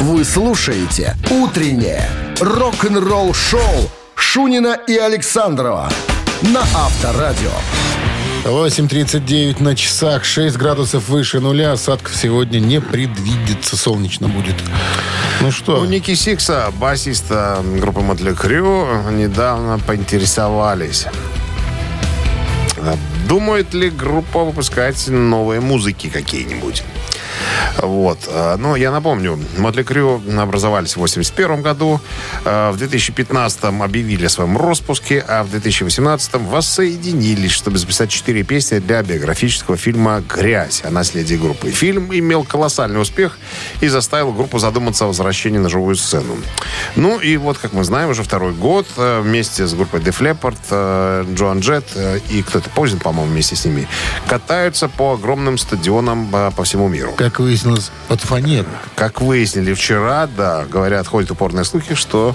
Вы 0.00 0.24
слушаете 0.24 1.14
«Утреннее 1.30 2.08
рок-н-ролл-шоу» 2.40 3.90
Шунина 4.14 4.78
и 4.88 4.96
Александрова 4.96 5.88
на 6.42 6.60
Авторадио. 6.60 7.52
8.39 8.44 9.62
на 9.62 9.76
часах, 9.76 10.24
6 10.24 10.56
градусов 10.56 11.08
выше 11.08 11.38
нуля. 11.38 11.72
Осадков 11.72 12.16
сегодня 12.16 12.58
не 12.58 12.80
предвидится. 12.80 13.76
Солнечно 13.76 14.28
будет. 14.28 14.56
Ну 15.40 15.52
что? 15.52 15.80
У 15.80 15.84
Ники 15.84 16.14
Сикса, 16.14 16.72
басиста 16.76 17.62
группы 17.78 18.00
Мотли 18.00 18.34
Крю, 18.34 18.86
недавно 19.12 19.78
поинтересовались, 19.78 21.06
думает 23.28 23.74
ли 23.74 23.90
группа 23.90 24.42
выпускать 24.44 25.06
новые 25.06 25.60
музыки 25.60 26.08
какие-нибудь. 26.08 26.82
Вот. 27.78 28.18
А, 28.28 28.56
Ну, 28.56 28.76
я 28.76 28.90
напомню, 28.90 29.38
Мотли 29.58 29.82
Крю 29.82 30.22
образовались 30.38 30.94
в 30.94 30.98
81 30.98 31.62
году, 31.62 32.00
а, 32.44 32.72
в 32.72 32.76
2015 32.76 33.82
объявили 33.82 34.26
о 34.26 34.28
своем 34.28 34.56
распуске, 34.56 35.24
а 35.26 35.42
в 35.42 35.50
2018 35.50 36.46
воссоединились, 36.46 37.52
чтобы 37.52 37.78
записать 37.78 38.10
четыре 38.10 38.42
песни 38.42 38.78
для 38.78 39.02
биографического 39.02 39.76
фильма 39.76 40.22
«Грязь» 40.28 40.82
о 40.84 40.90
наследии 40.90 41.36
группы. 41.36 41.70
Фильм 41.70 42.12
имел 42.12 42.44
колоссальный 42.44 43.00
успех 43.00 43.38
и 43.80 43.88
заставил 43.88 44.32
группу 44.32 44.58
задуматься 44.58 45.04
о 45.04 45.08
возвращении 45.08 45.58
на 45.58 45.68
живую 45.68 45.96
сцену. 45.96 46.36
Ну 46.96 47.18
и 47.20 47.36
вот, 47.36 47.58
как 47.58 47.72
мы 47.72 47.84
знаем, 47.84 48.10
уже 48.10 48.22
второй 48.22 48.52
год 48.52 48.86
э, 48.96 49.20
вместе 49.20 49.66
с 49.66 49.74
группой 49.74 50.00
Def 50.00 50.20
Leppard, 50.20 50.58
э, 50.70 51.24
Джоан 51.34 51.60
Джет 51.60 51.84
э, 51.94 52.18
и 52.30 52.42
кто-то 52.42 52.68
Позин, 52.70 52.98
по-моему, 52.98 53.32
вместе 53.32 53.56
с 53.56 53.64
ними, 53.64 53.88
катаются 54.26 54.88
по 54.88 55.14
огромным 55.14 55.58
стадионам 55.58 56.28
э, 56.32 56.50
по 56.56 56.64
всему 56.64 56.88
миру. 56.88 57.12
Как 57.22 57.38
выяснилось, 57.38 57.92
под 58.08 58.20
фанеру. 58.20 58.66
Как 58.96 59.20
выяснили 59.20 59.74
вчера, 59.74 60.26
да, 60.26 60.64
говорят, 60.64 61.06
ходят 61.06 61.30
упорные 61.30 61.62
слухи, 61.64 61.94
что 61.94 62.34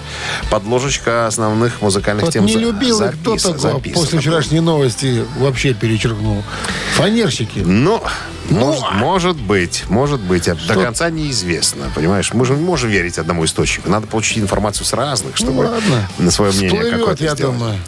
подложечка 0.49 1.27
основных 1.27 1.81
музыкальных 1.81 2.23
Вот 2.23 2.31
тем 2.33 2.45
не 2.45 2.55
любил 2.55 3.01
их, 3.03 3.19
кто 3.19 3.33
запис- 3.35 3.41
такого 3.41 3.57
записана 3.73 4.01
после 4.05 4.19
вчерашней 4.19 4.61
новости 4.61 5.25
вообще 5.39 5.73
перечеркнул. 5.73 6.41
Фанерщики. 6.95 7.59
Ну, 7.65 7.97
Ну, 7.97 8.03
может, 8.49 8.91
может 8.93 9.37
быть, 9.37 9.83
может 9.89 10.19
быть. 10.21 10.47
А 10.47 10.55
До 10.55 10.61
Что? 10.61 10.81
конца 10.81 11.09
неизвестно, 11.09 11.91
понимаешь? 11.95 12.33
Мы 12.33 12.45
же 12.45 12.53
не 12.53 12.63
можем 12.63 12.89
верить 12.89 13.17
одному 13.17 13.43
источнику. 13.45 13.89
Надо 13.89 14.07
получить 14.07 14.37
информацию 14.39 14.85
с 14.85 14.93
разных, 14.93 15.35
чтобы 15.37 15.63
Ну, 15.65 15.69
ладно. 15.71 16.09
на 16.17 16.31
свое 16.31 16.51
мнение 16.51 16.69
Всплывет, 16.69 16.99
какое-то 16.99 17.23
я 17.23 17.35
сделать. 17.35 17.57
думаю. 17.57 17.79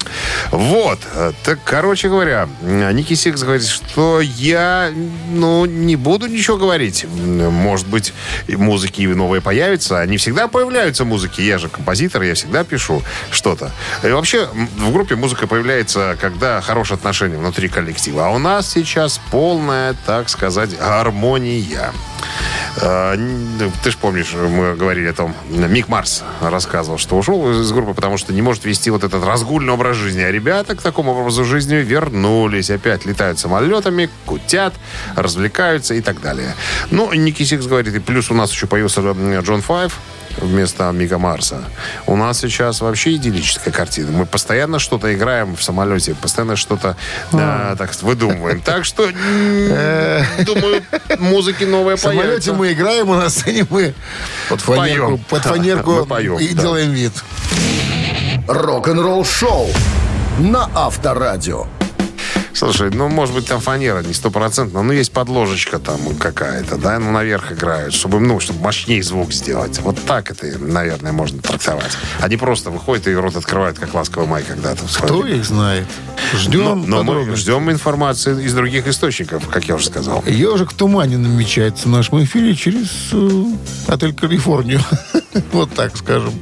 Вот. 0.52 1.00
Так, 1.44 1.60
короче 1.64 2.10
говоря, 2.10 2.50
Ники 2.62 3.14
Сикс 3.14 3.42
говорит, 3.42 3.66
что 3.66 4.20
я, 4.22 4.92
ну, 5.32 5.66
не 5.66 5.96
буду 5.96 6.28
ничего 6.28 6.58
говорить. 6.58 7.06
Может 7.06 7.88
быть, 7.88 8.14
музыки 8.48 9.02
новые 9.04 9.42
появятся. 9.42 10.00
Они 10.00 10.18
всегда 10.18 10.48
появляются, 10.48 11.06
музыки. 11.06 11.42
Я 11.42 11.58
же 11.58 11.70
композитор, 11.70 12.24
я 12.24 12.34
всегда 12.36 12.64
пишу 12.64 13.02
что-то. 13.32 13.72
И 14.04 14.08
вообще, 14.08 14.48
в 14.78 14.92
группе 14.92 15.16
музыка 15.16 15.48
появляется, 15.48 16.18
когда 16.20 16.60
хорошие 16.62 16.96
отношения 16.96 17.38
внутри 17.38 17.70
коллектива. 17.70 18.28
А 18.28 18.30
у 18.32 18.40
нас 18.40 18.70
сейчас 18.72 19.22
полная, 19.32 19.96
так 20.06 20.28
сказать, 20.30 20.49
гармония. 20.80 21.92
Э, 22.82 23.14
н- 23.16 23.72
Ты 23.84 23.92
же 23.92 23.98
помнишь, 23.98 24.34
мы 24.34 24.76
говорили 24.76 25.08
о 25.08 25.14
том, 25.14 25.36
Мик 25.50 25.88
Марс 25.88 26.24
рассказывал, 26.42 26.98
что 26.98 27.18
ушел 27.18 27.52
из 27.62 27.72
группы, 27.72 27.94
потому 27.94 28.18
что 28.18 28.34
не 28.34 28.42
может 28.42 28.66
вести 28.66 28.90
вот 28.90 29.04
этот 29.04 29.24
разгульный 29.24 29.74
образ 29.74 29.96
жизни. 29.98 30.22
А 30.22 30.32
ребята 30.32 30.76
к 30.76 30.82
такому 30.82 31.12
образу 31.14 31.44
жизни 31.46 31.76
вернулись. 31.76 32.70
Опять 32.70 33.06
летают 33.06 33.40
самолетами, 33.40 34.10
кутят, 34.26 34.74
развлекаются 35.16 35.94
и 35.96 36.02
так 36.02 36.22
далее. 36.22 36.54
Ну, 36.92 37.12
Ники 37.14 37.44
Сикс 37.44 37.66
говорит, 37.66 37.94
и 37.96 38.00
плюс 38.00 38.32
у 38.32 38.34
нас 38.34 38.52
еще 38.52 38.68
появился 38.68 39.02
м, 39.02 39.40
Джон 39.42 39.62
Файв 39.62 39.98
вместо 40.42 40.92
Мика 40.92 41.18
Марса. 41.18 41.64
У 42.06 42.16
нас 42.16 42.40
сейчас 42.40 42.82
вообще 42.82 43.16
идиллическая 43.16 43.74
картина. 43.74 44.12
Мы 44.12 44.26
постоянно 44.26 44.80
что-то 44.80 45.14
играем 45.14 45.56
в 45.56 45.64
самолете, 45.64 46.16
постоянно 46.16 46.56
что-то 46.56 46.96
да, 47.32 47.76
так 47.78 47.92
выдумываем. 48.02 48.62
Так 48.62 48.86
что, 48.86 49.04
м, 49.04 50.46
думаю, 50.46 50.84
музыки 51.20 51.64
новые 51.64 51.98
В 51.98 52.00
самолете 52.00 52.54
мы 52.54 52.72
играем, 52.74 53.12
а 53.12 53.18
на 53.18 53.30
сцене 53.30 53.66
мы 53.70 53.94
под 54.50 54.62
фанерку, 54.62 55.20
под 55.30 55.44
фанерку 55.44 56.08
и 56.40 56.48
делаем 56.50 56.92
вид. 56.92 57.14
Рок-н-ролл 58.48 59.26
шоу 59.26 59.70
на 60.40 60.70
Авторадио. 60.74 61.68
Слушай, 62.60 62.90
ну, 62.92 63.08
может 63.08 63.34
быть, 63.34 63.46
там 63.46 63.62
фанера 63.62 64.04
не 64.04 64.14
стопроцентно, 64.14 64.84
но 64.84 64.92
есть 64.92 65.14
подложечка 65.14 65.80
там 65.80 65.98
какая-то, 66.20 66.76
да, 66.76 67.00
ну, 67.00 67.10
наверх 67.10 67.54
играют, 67.54 67.94
чтобы, 67.94 68.20
ну, 68.20 68.42
чтобы 68.42 68.60
мощнее 68.60 69.02
звук 69.02 69.32
сделать. 69.32 69.80
Вот 69.80 69.98
так 70.06 70.30
это, 70.30 70.46
наверное, 70.60 71.14
можно 71.14 71.42
трактовать. 71.42 71.98
Они 72.20 72.36
просто 72.36 72.70
выходят 72.70 73.08
и 73.08 73.16
рот 73.16 73.38
открывают, 73.38 73.80
как 73.80 73.94
ласковый 73.94 74.28
май 74.28 74.44
когда-то. 74.44 74.84
Кто 75.02 75.26
их 75.26 75.46
знает? 75.46 75.88
Но, 76.34 76.40
Ждем 76.40 76.84
но 76.86 76.98
мы 76.98 77.14
подробностей. 77.14 77.42
ждем 77.44 77.72
информации 77.72 78.44
из 78.44 78.54
других 78.54 78.88
источников, 78.88 79.48
как 79.48 79.64
я 79.70 79.76
уже 79.76 79.86
сказал. 79.86 80.22
Ежик 80.28 80.74
в 80.74 80.76
тумане 80.76 81.18
намечается 81.18 81.88
в 81.88 81.92
нашем 81.92 82.22
эфире 82.26 82.56
через 82.56 82.90
э, 83.14 83.44
отель 83.88 84.14
Калифорнию. 84.14 84.82
вот 85.54 85.74
так 85.74 85.96
скажем. 85.96 86.34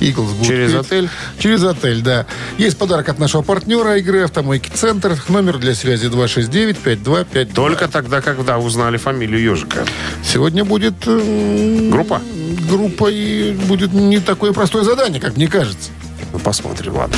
Иглс 0.00 0.46
Через 0.46 0.74
отель? 0.74 1.10
Через 1.38 1.62
отель, 1.64 2.00
да. 2.00 2.26
Есть 2.56 2.78
подарок 2.78 3.08
от 3.10 3.18
нашего 3.18 3.42
партнера 3.42 3.98
игры 3.98 4.22
«Автомойки 4.22 4.70
Центр». 4.70 5.16
Номер 5.28 5.57
для 5.58 5.74
связи 5.74 6.06
269-5252. 6.06 7.52
Только 7.54 7.88
тогда, 7.88 8.20
когда 8.20 8.58
узнали 8.58 8.96
фамилию 8.96 9.40
ежика. 9.42 9.84
Сегодня 10.24 10.64
будет... 10.64 10.94
э, 11.06 11.88
Группа? 11.90 12.20
Группа 12.68 13.08
и 13.10 13.52
будет 13.52 13.92
не 13.92 14.20
такое 14.20 14.52
простое 14.52 14.84
задание, 14.84 15.20
как 15.20 15.36
мне 15.36 15.48
кажется. 15.48 15.90
Ну, 16.32 16.38
посмотрим, 16.38 16.96
ладно. 16.96 17.16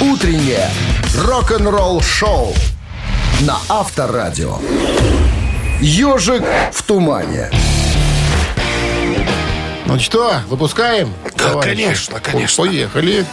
Утреннее 0.00 0.68
рок-н-ролл 1.16 2.00
шоу 2.00 2.54
на 3.42 3.58
Авторадио. 3.68 4.58
Ежик 5.80 6.42
в 6.72 6.82
тумане. 6.82 7.50
Ну 9.86 9.98
что, 9.98 10.34
выпускаем? 10.48 11.12
товарищи? 11.36 11.82
конечно, 11.82 12.20
конечно. 12.20 12.64
Поехали. 12.64 13.24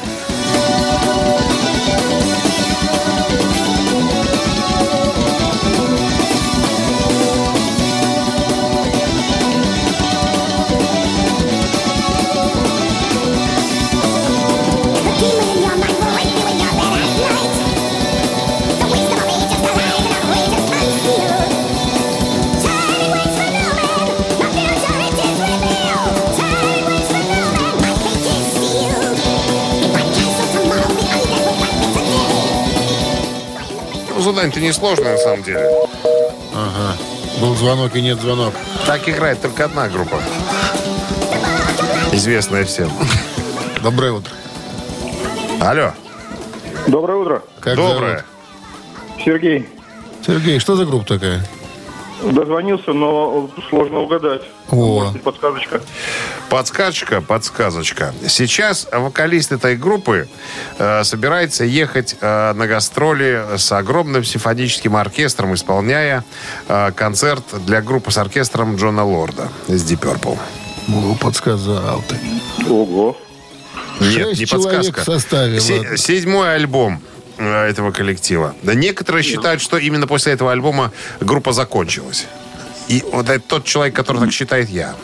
Задание-то 34.48 34.60
несложное, 34.60 35.14
на 35.14 35.18
самом 35.18 35.44
деле. 35.44 35.70
Был 37.40 37.56
звонок 37.56 37.96
и 37.96 38.02
нет 38.02 38.20
звонок. 38.20 38.54
Так 38.86 39.08
играет 39.08 39.42
только 39.42 39.66
одна 39.66 39.88
группа. 39.90 40.20
Известная 42.12 42.66
всем. 42.66 42.92
Доброе 43.84 44.14
утро. 44.14 44.34
Алло. 45.62 45.92
Доброе 46.88 47.18
утро. 47.18 47.44
Как 47.60 47.76
Доброе. 47.76 48.26
Сергей. 49.24 49.60
зовут? 49.60 50.26
Сергей, 50.26 50.60
что 50.60 50.76
за 50.76 50.86
группа 50.86 51.06
такая? 51.06 51.46
Дозвонился, 52.24 52.94
но 52.94 53.50
сложно 53.70 54.00
угадать. 54.00 54.42
О. 54.72 55.04
Может 55.04 55.22
подсказочка. 55.22 55.82
Подсказочка, 56.50 57.22
подсказочка. 57.22 58.14
Сейчас 58.28 58.88
вокалист 58.92 59.52
этой 59.52 59.76
группы 59.76 60.30
э, 60.78 61.04
собирается 61.04 61.66
ехать 61.66 62.16
э, 62.22 62.54
на 62.54 62.68
гастроли 62.68 63.44
с 63.58 63.70
огромным 63.74 64.24
симфоническим 64.24 64.96
оркестром, 64.96 65.54
исполняя 65.54 66.24
э, 66.70 66.92
концерт 66.96 67.44
для 67.66 67.82
группы 67.82 68.12
с 68.12 68.18
оркестром 68.18 68.78
Джона 68.78 69.04
Лорда 69.04 69.50
из 69.68 69.84
Deep 69.84 70.00
Purple. 70.00 70.40
О, 70.88 71.16
подсказал 71.20 72.02
ты. 72.08 72.18
Ого. 72.70 73.18
Шесть 74.00 74.48
человек 74.48 74.98
в 75.00 75.04
составе, 75.04 75.60
Се- 75.60 75.98
седьмой 75.98 76.56
альбом 76.56 77.02
э, 77.38 77.66
этого 77.68 77.92
коллектива. 77.92 78.56
Да 78.64 78.74
некоторые 78.74 79.24
считают, 79.24 79.62
что 79.62 79.78
именно 79.78 80.08
после 80.08 80.32
этого 80.32 80.54
альбома 80.54 80.94
группа 81.20 81.52
закончилась. 81.52 82.26
И 82.88 83.04
вот 83.12 83.28
это 83.28 83.42
тот 83.46 83.66
человек, 83.66 83.94
который 83.96 84.22
так 84.22 84.32
считает 84.32 84.70
я. 84.70 84.96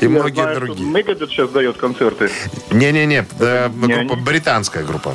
И, 0.00 0.08
многие 0.08 0.54
другие. 0.54 0.88
Мегадет 0.88 1.30
сейчас 1.30 1.50
дает 1.50 1.76
концерты. 1.76 2.30
Не-не-не, 2.70 3.26
э, 3.38 3.68
британская 3.68 4.84
группа. 4.84 5.14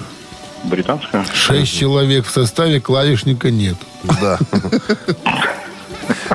Британская. 0.64 1.26
Шесть 1.34 1.78
человек 1.78 2.26
в 2.26 2.32
составе, 2.32 2.80
клавишника 2.80 3.52
нет. 3.52 3.78
Да. 4.22 4.40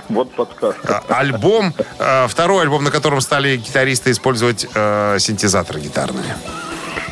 Вот 0.09 0.33
подсказка. 0.35 1.03
А, 1.09 1.21
Альбом, 1.21 1.73
э, 1.99 2.27
второй 2.27 2.63
альбом, 2.63 2.83
на 2.83 2.91
котором 2.91 3.21
стали 3.21 3.57
гитаристы 3.57 4.11
использовать 4.11 4.67
э, 4.75 5.17
синтезаторы 5.21 5.81
гитарные. 5.81 6.37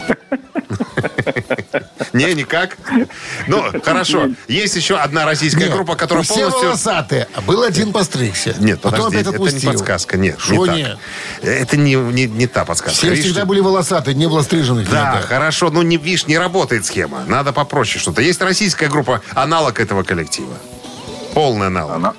Не, 2.13 2.35
никак. 2.35 2.77
Ну, 3.47 3.65
хорошо. 3.83 4.29
Есть 4.49 4.77
еще 4.77 4.97
одна 4.97 5.25
российская 5.25 5.69
группа, 5.69 5.95
которая 5.95 6.25
все 6.25 6.35
полностью... 6.35 6.69
волосатые, 6.69 7.29
а 7.35 7.41
был 7.41 7.63
один 7.63 7.93
постригся. 7.93 8.55
Нет, 8.59 8.81
подожди, 8.81 9.19
это 9.19 9.33
не 9.33 9.61
подсказка. 9.61 10.17
Нет, 10.17 10.37
Шо 10.39 10.67
не 10.67 10.85
так. 10.85 10.99
Это 11.43 11.77
не, 11.77 11.95
не, 11.95 12.27
не 12.27 12.47
та 12.47 12.65
подсказка. 12.65 12.97
Все 12.97 13.15
всегда 13.15 13.41
что- 13.41 13.47
были 13.47 13.61
волосатые, 13.61 14.15
не 14.15 14.27
было 14.27 14.43
стриженных. 14.43 14.91
Да, 14.91 15.23
хорошо. 15.27 15.71
Ну, 15.71 15.83
не, 15.83 15.97
видишь, 15.97 16.27
не 16.27 16.39
работает 16.39 16.87
схема. 16.87 17.25
Надо 17.27 17.53
попроще 17.53 18.01
что-то. 18.01 18.23
Есть 18.23 18.41
российская 18.41 18.89
группа, 18.89 19.23
аналог 19.35 19.81
этого 19.81 20.03
коллектива. 20.03 20.55
Полный 21.35 21.67
аналог. 21.69 21.95
Она? 21.95 22.15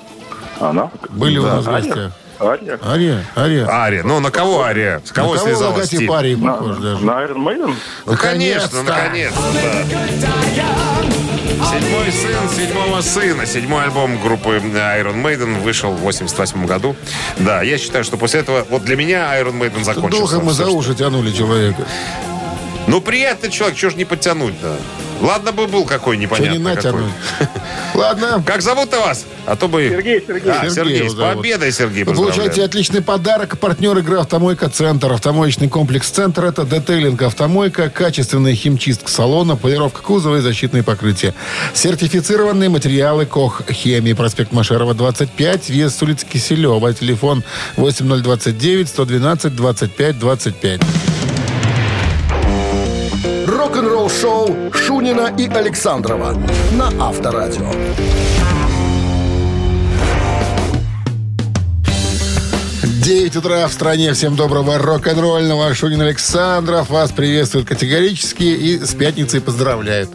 Она? 0.60 0.90
Были 1.08 1.38
у 1.38 1.42
нас 1.46 1.64
в 1.64 1.70
гостях. 1.70 2.12
Ария? 2.40 2.78
Ария, 2.84 3.24
Ария. 3.36 3.66
Ария. 3.68 4.02
Ну, 4.02 4.20
на 4.20 4.30
кого 4.30 4.62
Ария? 4.62 5.00
С 5.04 5.12
кого 5.12 5.34
На 5.34 5.40
кого 5.40 5.58
логотип 5.58 5.86
Стиль? 5.98 6.10
Арии 6.10 6.34
На, 6.34 6.52
похож 6.54 6.76
даже? 6.78 7.04
на 7.04 7.10
Iron 7.24 7.36
Maiden? 7.36 7.74
Ну, 8.06 8.16
конечно, 8.16 8.82
Наконец-то. 8.82 8.82
наконец-то, 8.82 9.42
да. 9.52 10.60
Седьмой 11.70 12.10
сын 12.10 12.48
седьмого 12.56 13.00
сына. 13.02 13.46
Седьмой 13.46 13.84
альбом 13.84 14.20
группы 14.20 14.56
Iron 14.56 15.22
Maiden 15.22 15.60
вышел 15.60 15.92
в 15.92 16.00
88 16.00 16.66
году. 16.66 16.96
Да, 17.38 17.62
я 17.62 17.76
считаю, 17.78 18.02
что 18.04 18.16
после 18.16 18.40
этого, 18.40 18.66
вот 18.70 18.84
для 18.84 18.96
меня 18.96 19.38
Iron 19.40 19.58
Maiden 19.58 19.84
закончился. 19.84 20.34
Долго 20.36 20.40
мы 20.46 20.52
за 20.52 20.68
уши 20.70 20.94
тянули 20.94 21.30
человека. 21.32 21.84
Ну, 22.90 23.00
приятный 23.00 23.50
человек, 23.50 23.78
чего 23.78 23.92
ж 23.92 23.94
не 23.94 24.04
подтянуть-то? 24.04 24.76
Ладно 25.20 25.52
бы 25.52 25.68
был 25.68 25.84
какой 25.84 26.16
Что 26.16 26.22
непонятный 26.22 26.58
не 26.58 26.64
какой. 26.74 27.02
натянуть. 27.02 27.12
Ладно. 27.94 28.42
Как 28.44 28.62
зовут-то 28.62 28.98
вас? 29.00 29.26
А 29.46 29.54
то 29.54 29.68
бы... 29.68 29.88
Сергей, 29.88 30.20
Сергей. 30.26 30.50
А, 30.50 30.68
Сергей 30.68 30.96
Сергей, 30.96 31.10
с 31.10 31.14
победой, 31.14 31.70
Сергей, 31.72 32.02
Вы 32.02 32.14
получаете 32.14 32.64
отличный 32.64 33.00
подарок. 33.00 33.58
Партнер 33.58 33.96
игры 33.98 34.18
«Автомойка 34.18 34.68
Центр». 34.68 35.12
Автомоечный 35.12 35.68
комплекс 35.68 36.08
«Центр»— 36.08 36.44
это 36.46 36.64
детейлинг 36.64 37.22
«Автомойка», 37.22 37.90
качественная 37.90 38.56
химчистка 38.56 39.08
салона, 39.08 39.54
полировка 39.54 40.02
кузова 40.02 40.38
и 40.38 40.40
защитные 40.40 40.82
покрытия. 40.82 41.32
Сертифицированные 41.74 42.70
материалы 42.70 43.24
«Кох 43.24 43.62
Хемии». 43.70 44.14
Проспект 44.14 44.50
Машерова, 44.50 44.94
25, 44.94 45.70
вес 45.70 45.94
с 45.94 46.02
улицы 46.02 46.26
Киселева. 46.26 46.92
Телефон 46.92 47.44
8029 47.76 48.88
112 48.88 49.54
25 49.54 50.18
25. 50.18 50.80
Рок-н-ролл-шоу 53.80 54.72
Шунина 54.74 55.34
и 55.38 55.48
Александрова 55.48 56.36
на 56.72 56.88
Авторадио. 57.02 57.70
9 63.02 63.36
утра 63.36 63.66
в 63.66 63.72
стране. 63.72 64.12
Всем 64.12 64.36
доброго 64.36 64.76
рок-н-ролльного. 64.76 65.72
Шунин 65.74 66.02
Александров 66.02 66.90
вас 66.90 67.10
приветствует 67.12 67.66
категорически 67.66 68.42
и 68.42 68.78
с 68.84 68.92
пятницей 68.94 69.40
поздравляет. 69.40 70.10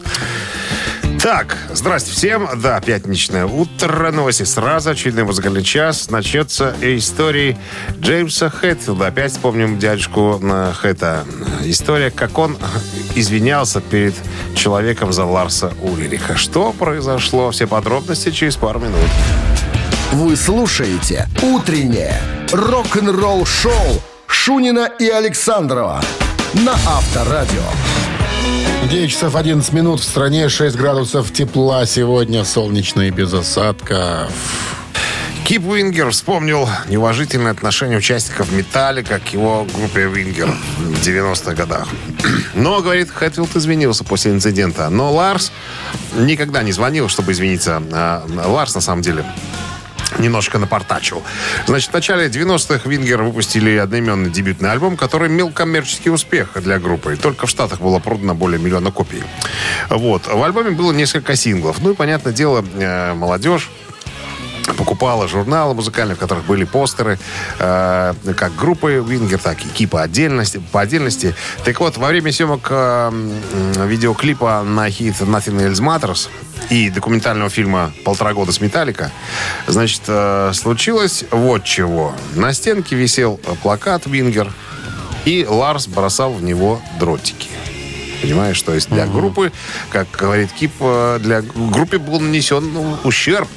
Так, 1.26 1.58
здрасте 1.72 2.12
всем. 2.12 2.48
Да, 2.62 2.80
пятничное 2.80 3.46
утро. 3.46 4.12
Новости 4.12 4.44
сразу. 4.44 4.90
Очередной 4.90 5.24
музыкальный 5.24 5.64
час. 5.64 6.08
Начнется 6.08 6.72
истории 6.80 7.58
Джеймса 7.98 8.48
Хэтфилда. 8.48 9.08
Опять 9.08 9.32
вспомним 9.32 9.76
дядюшку 9.76 10.38
э, 10.40 10.72
Хэта. 10.72 11.24
История, 11.64 12.12
как 12.12 12.38
он 12.38 12.56
извинялся 13.16 13.80
перед 13.80 14.14
человеком 14.54 15.12
за 15.12 15.24
Ларса 15.24 15.72
Ульриха. 15.82 16.36
Что 16.36 16.70
произошло? 16.70 17.50
Все 17.50 17.66
подробности 17.66 18.30
через 18.30 18.54
пару 18.54 18.78
минут. 18.78 19.10
Вы 20.12 20.36
слушаете 20.36 21.26
«Утреннее 21.42 22.20
рок-н-ролл-шоу» 22.52 24.00
Шунина 24.28 24.88
и 25.00 25.08
Александрова 25.08 26.00
на 26.64 26.74
Авторадио. 26.86 28.05
9 28.90 29.10
часов 29.10 29.36
11 29.36 29.72
минут 29.72 30.00
в 30.00 30.04
стране, 30.04 30.48
6 30.48 30.76
градусов 30.76 31.32
тепла 31.32 31.86
сегодня, 31.86 32.44
солнечно 32.44 33.02
и 33.02 33.10
без 33.10 33.34
осадков. 33.34 34.32
Кип 35.46 35.64
Уингер 35.68 36.10
вспомнил 36.10 36.68
неуважительное 36.88 37.52
отношение 37.52 37.98
участников 37.98 38.50
«Metallica» 38.50 39.20
к 39.20 39.28
его 39.32 39.64
группе 39.76 40.08
«Winger» 40.08 40.48
в 40.78 41.06
90-х 41.06 41.54
годах. 41.54 41.86
Но, 42.54 42.80
говорит, 42.80 43.10
Хэтфилд 43.10 43.54
извинился 43.54 44.02
после 44.02 44.32
инцидента. 44.32 44.88
Но 44.90 45.12
Ларс 45.12 45.52
никогда 46.16 46.64
не 46.64 46.72
звонил, 46.72 47.08
чтобы 47.08 47.30
извиниться. 47.30 47.80
А 47.92 48.26
Ларс, 48.44 48.74
на 48.74 48.80
самом 48.80 49.02
деле, 49.02 49.24
немножко 50.18 50.58
напортачил. 50.58 51.22
Значит, 51.66 51.90
в 51.90 51.94
начале 51.94 52.28
90-х 52.28 52.88
Вингер 52.88 53.22
выпустили 53.22 53.76
одноименный 53.76 54.30
дебютный 54.30 54.70
альбом, 54.70 54.96
который 54.96 55.28
имел 55.28 55.50
коммерческий 55.50 56.10
успех 56.10 56.50
для 56.62 56.78
группы. 56.78 57.16
Только 57.16 57.46
в 57.46 57.50
Штатах 57.50 57.80
было 57.80 57.98
продано 57.98 58.34
более 58.34 58.60
миллиона 58.60 58.90
копий. 58.90 59.22
Вот. 59.88 60.26
В 60.26 60.42
альбоме 60.42 60.70
было 60.70 60.92
несколько 60.92 61.36
синглов. 61.36 61.78
Ну 61.80 61.92
и, 61.92 61.94
понятное 61.94 62.32
дело, 62.32 62.64
э, 62.74 63.14
молодежь 63.14 63.70
покупала 64.74 65.28
журналы 65.28 65.74
музыкальные, 65.74 66.16
в 66.16 66.18
которых 66.18 66.44
были 66.44 66.64
постеры 66.64 67.18
э, 67.58 68.14
как 68.36 68.54
группы 68.56 69.04
Вингер, 69.06 69.38
так 69.38 69.64
и 69.64 69.68
Кипа 69.68 70.02
отдельности, 70.02 70.62
по 70.72 70.80
отдельности. 70.80 71.34
Так 71.64 71.80
вот, 71.80 71.96
во 71.96 72.08
время 72.08 72.32
съемок 72.32 72.68
э, 72.70 73.10
видеоклипа 73.86 74.62
на 74.62 74.90
хит 74.90 75.20
Nothing 75.20 75.70
Else 75.70 75.80
Matters 75.80 76.28
и 76.70 76.90
документального 76.90 77.50
фильма 77.50 77.92
«Полтора 78.04 78.32
года 78.34 78.52
с 78.52 78.60
Metallica», 78.60 79.12
значит, 79.66 80.02
э, 80.08 80.52
случилось 80.54 81.24
вот 81.30 81.64
чего. 81.64 82.14
На 82.34 82.52
стенке 82.52 82.96
висел 82.96 83.38
плакат 83.62 84.06
Вингер, 84.06 84.52
и 85.24 85.44
Ларс 85.48 85.86
бросал 85.86 86.32
в 86.32 86.42
него 86.42 86.80
дротики. 86.98 87.48
Понимаешь, 88.22 88.60
то 88.62 88.74
есть 88.74 88.88
для 88.88 89.06
группы, 89.06 89.52
как 89.90 90.08
говорит 90.10 90.50
Кип, 90.52 90.72
э, 90.80 91.18
для 91.20 91.42
группе 91.42 91.98
был 91.98 92.20
нанесен 92.20 92.72
ну, 92.72 92.96
ущерб 93.04 93.48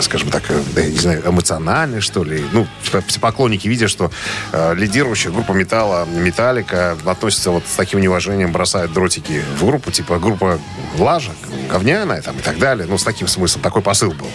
скажем 0.00 0.30
так, 0.30 0.42
э, 0.48 0.62
не 0.88 0.98
знаю, 0.98 1.22
эмоциональный, 1.26 2.00
что 2.00 2.24
ли. 2.24 2.44
Ну, 2.52 2.66
п- 2.92 3.02
все 3.06 3.20
поклонники 3.20 3.66
видят, 3.68 3.90
что 3.90 4.10
э, 4.52 4.74
лидирующая 4.74 5.30
группа 5.30 5.52
металла, 5.52 6.04
металлика, 6.06 6.96
относится 7.04 7.50
вот 7.50 7.64
с 7.66 7.74
таким 7.76 8.00
неуважением, 8.00 8.52
бросают 8.52 8.92
дротики 8.92 9.42
в 9.58 9.64
группу, 9.66 9.90
типа 9.90 10.18
группа 10.18 10.58
лажа, 10.98 11.32
говняная 11.70 12.22
там 12.22 12.36
и 12.36 12.40
так 12.42 12.58
далее. 12.58 12.86
Ну, 12.88 12.98
с 12.98 13.02
таким 13.04 13.28
смыслом, 13.28 13.62
такой 13.62 13.82
посыл 13.82 14.12
был. 14.12 14.30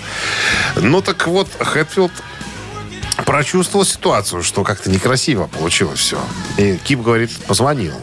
Ну, 0.76 1.02
так 1.02 1.28
вот, 1.28 1.48
Хэтфилд 1.60 2.12
прочувствовал 3.26 3.86
ситуацию, 3.86 4.44
что 4.44 4.64
как-то 4.64 4.90
некрасиво 4.90 5.48
получилось 5.48 6.00
все. 6.00 6.20
И 6.58 6.78
Кип 6.84 7.02
говорит, 7.02 7.32
позвонил. 7.48 7.94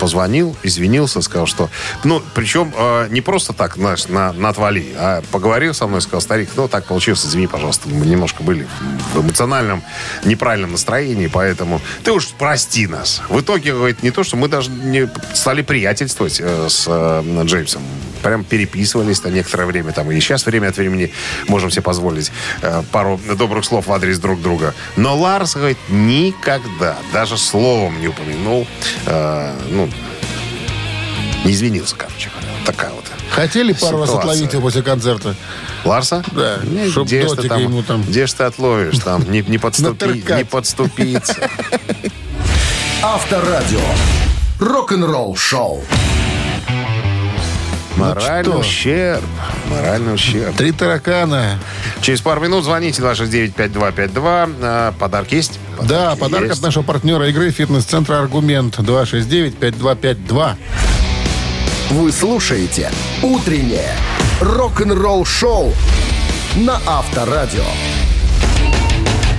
Позвонил, 0.00 0.56
извинился, 0.62 1.20
сказал, 1.20 1.46
что... 1.46 1.68
Ну, 2.04 2.22
причем 2.34 2.72
э, 2.74 3.08
не 3.10 3.20
просто 3.20 3.52
так, 3.52 3.76
знаешь, 3.76 4.08
на, 4.08 4.32
на 4.32 4.48
отвали, 4.48 4.94
а 4.96 5.22
поговорил 5.30 5.74
со 5.74 5.86
мной, 5.86 6.00
сказал, 6.00 6.22
старик, 6.22 6.48
ну, 6.56 6.68
так 6.68 6.86
получилось, 6.86 7.24
извини, 7.26 7.46
пожалуйста, 7.46 7.88
мы 7.88 8.06
немножко 8.06 8.42
были 8.42 8.66
в 9.12 9.20
эмоциональном, 9.20 9.82
неправильном 10.24 10.72
настроении, 10.72 11.26
поэтому 11.26 11.82
ты 12.02 12.12
уж 12.12 12.28
прости 12.38 12.86
нас. 12.86 13.20
В 13.28 13.40
итоге, 13.40 13.74
говорит, 13.74 14.02
не 14.02 14.10
то, 14.10 14.24
что 14.24 14.36
мы 14.36 14.48
даже 14.48 14.70
не 14.70 15.06
стали 15.34 15.60
приятельствовать 15.60 16.40
э, 16.40 16.68
с 16.68 16.86
э, 16.88 17.42
Джеймсом. 17.44 17.82
Прям 18.22 18.44
переписывались 18.44 19.22
на 19.24 19.28
некоторое 19.28 19.66
время 19.66 19.92
там. 19.92 20.10
И 20.10 20.20
сейчас 20.20 20.46
время 20.46 20.68
от 20.68 20.76
времени 20.76 21.12
можем 21.48 21.70
себе 21.70 21.82
позволить 21.82 22.32
э, 22.62 22.82
пару 22.90 23.20
добрых 23.36 23.64
слов 23.64 23.86
в 23.86 23.92
адрес 23.92 24.18
друг 24.18 24.40
друга. 24.40 24.74
Но 24.96 25.16
Ларс, 25.16 25.56
говорит, 25.56 25.78
никогда, 25.88 26.96
даже 27.12 27.36
словом 27.36 28.00
не 28.00 28.08
упомянул, 28.08 28.66
э, 29.06 29.54
ну, 29.70 29.89
не 31.44 31.52
извинился, 31.52 31.96
короче 31.96 32.30
такая 32.70 32.90
вот. 32.92 33.04
Хотели 33.30 33.72
пару 33.72 33.98
раз 33.98 34.08
Ситуация. 34.08 34.30
отловить 34.30 34.52
его 34.52 34.62
после 34.62 34.82
концерта? 34.82 35.34
Ларса? 35.84 36.22
Да, 36.32 36.58
чтоб 36.90 37.06
где 37.06 37.26
ж 37.26 37.32
ты 37.32 37.48
там, 37.48 37.60
ему 37.60 37.82
там. 37.82 38.02
Где 38.02 38.26
ж 38.26 38.32
ты 38.32 38.44
отловишь 38.44 38.98
там? 38.98 39.30
Не, 39.30 39.42
не, 39.42 39.58
подступи, 39.58 40.24
не 40.36 40.44
подступиться. 40.44 41.36
Авторадио. 43.02 43.80
Рок-н-ролл-шоу. 44.58 45.82
Моральный 47.96 48.52
что? 48.52 48.60
ущерб. 48.60 49.24
Моральный 49.68 50.14
ущерб. 50.14 50.56
Три 50.56 50.72
таракана. 50.72 51.58
Через 52.00 52.20
пару 52.20 52.40
минут 52.40 52.64
звоните 52.64 53.02
269-5252. 53.02 54.54
А, 54.62 54.92
Подарок 54.98 55.32
есть? 55.32 55.58
Да, 55.82 56.16
подарок 56.16 56.48
есть. 56.48 56.58
от 56.58 56.64
нашего 56.64 56.82
партнера 56.82 57.28
игры 57.28 57.50
«Фитнес-центра 57.50 58.18
Аргумент» 58.20 58.78
269-5252. 58.78 60.56
Вы 61.90 62.12
слушаете 62.12 62.88
«Утреннее 63.20 63.90
рок-н-ролл-шоу» 64.40 65.72
на 66.54 66.80
Авторадио. 66.86 67.64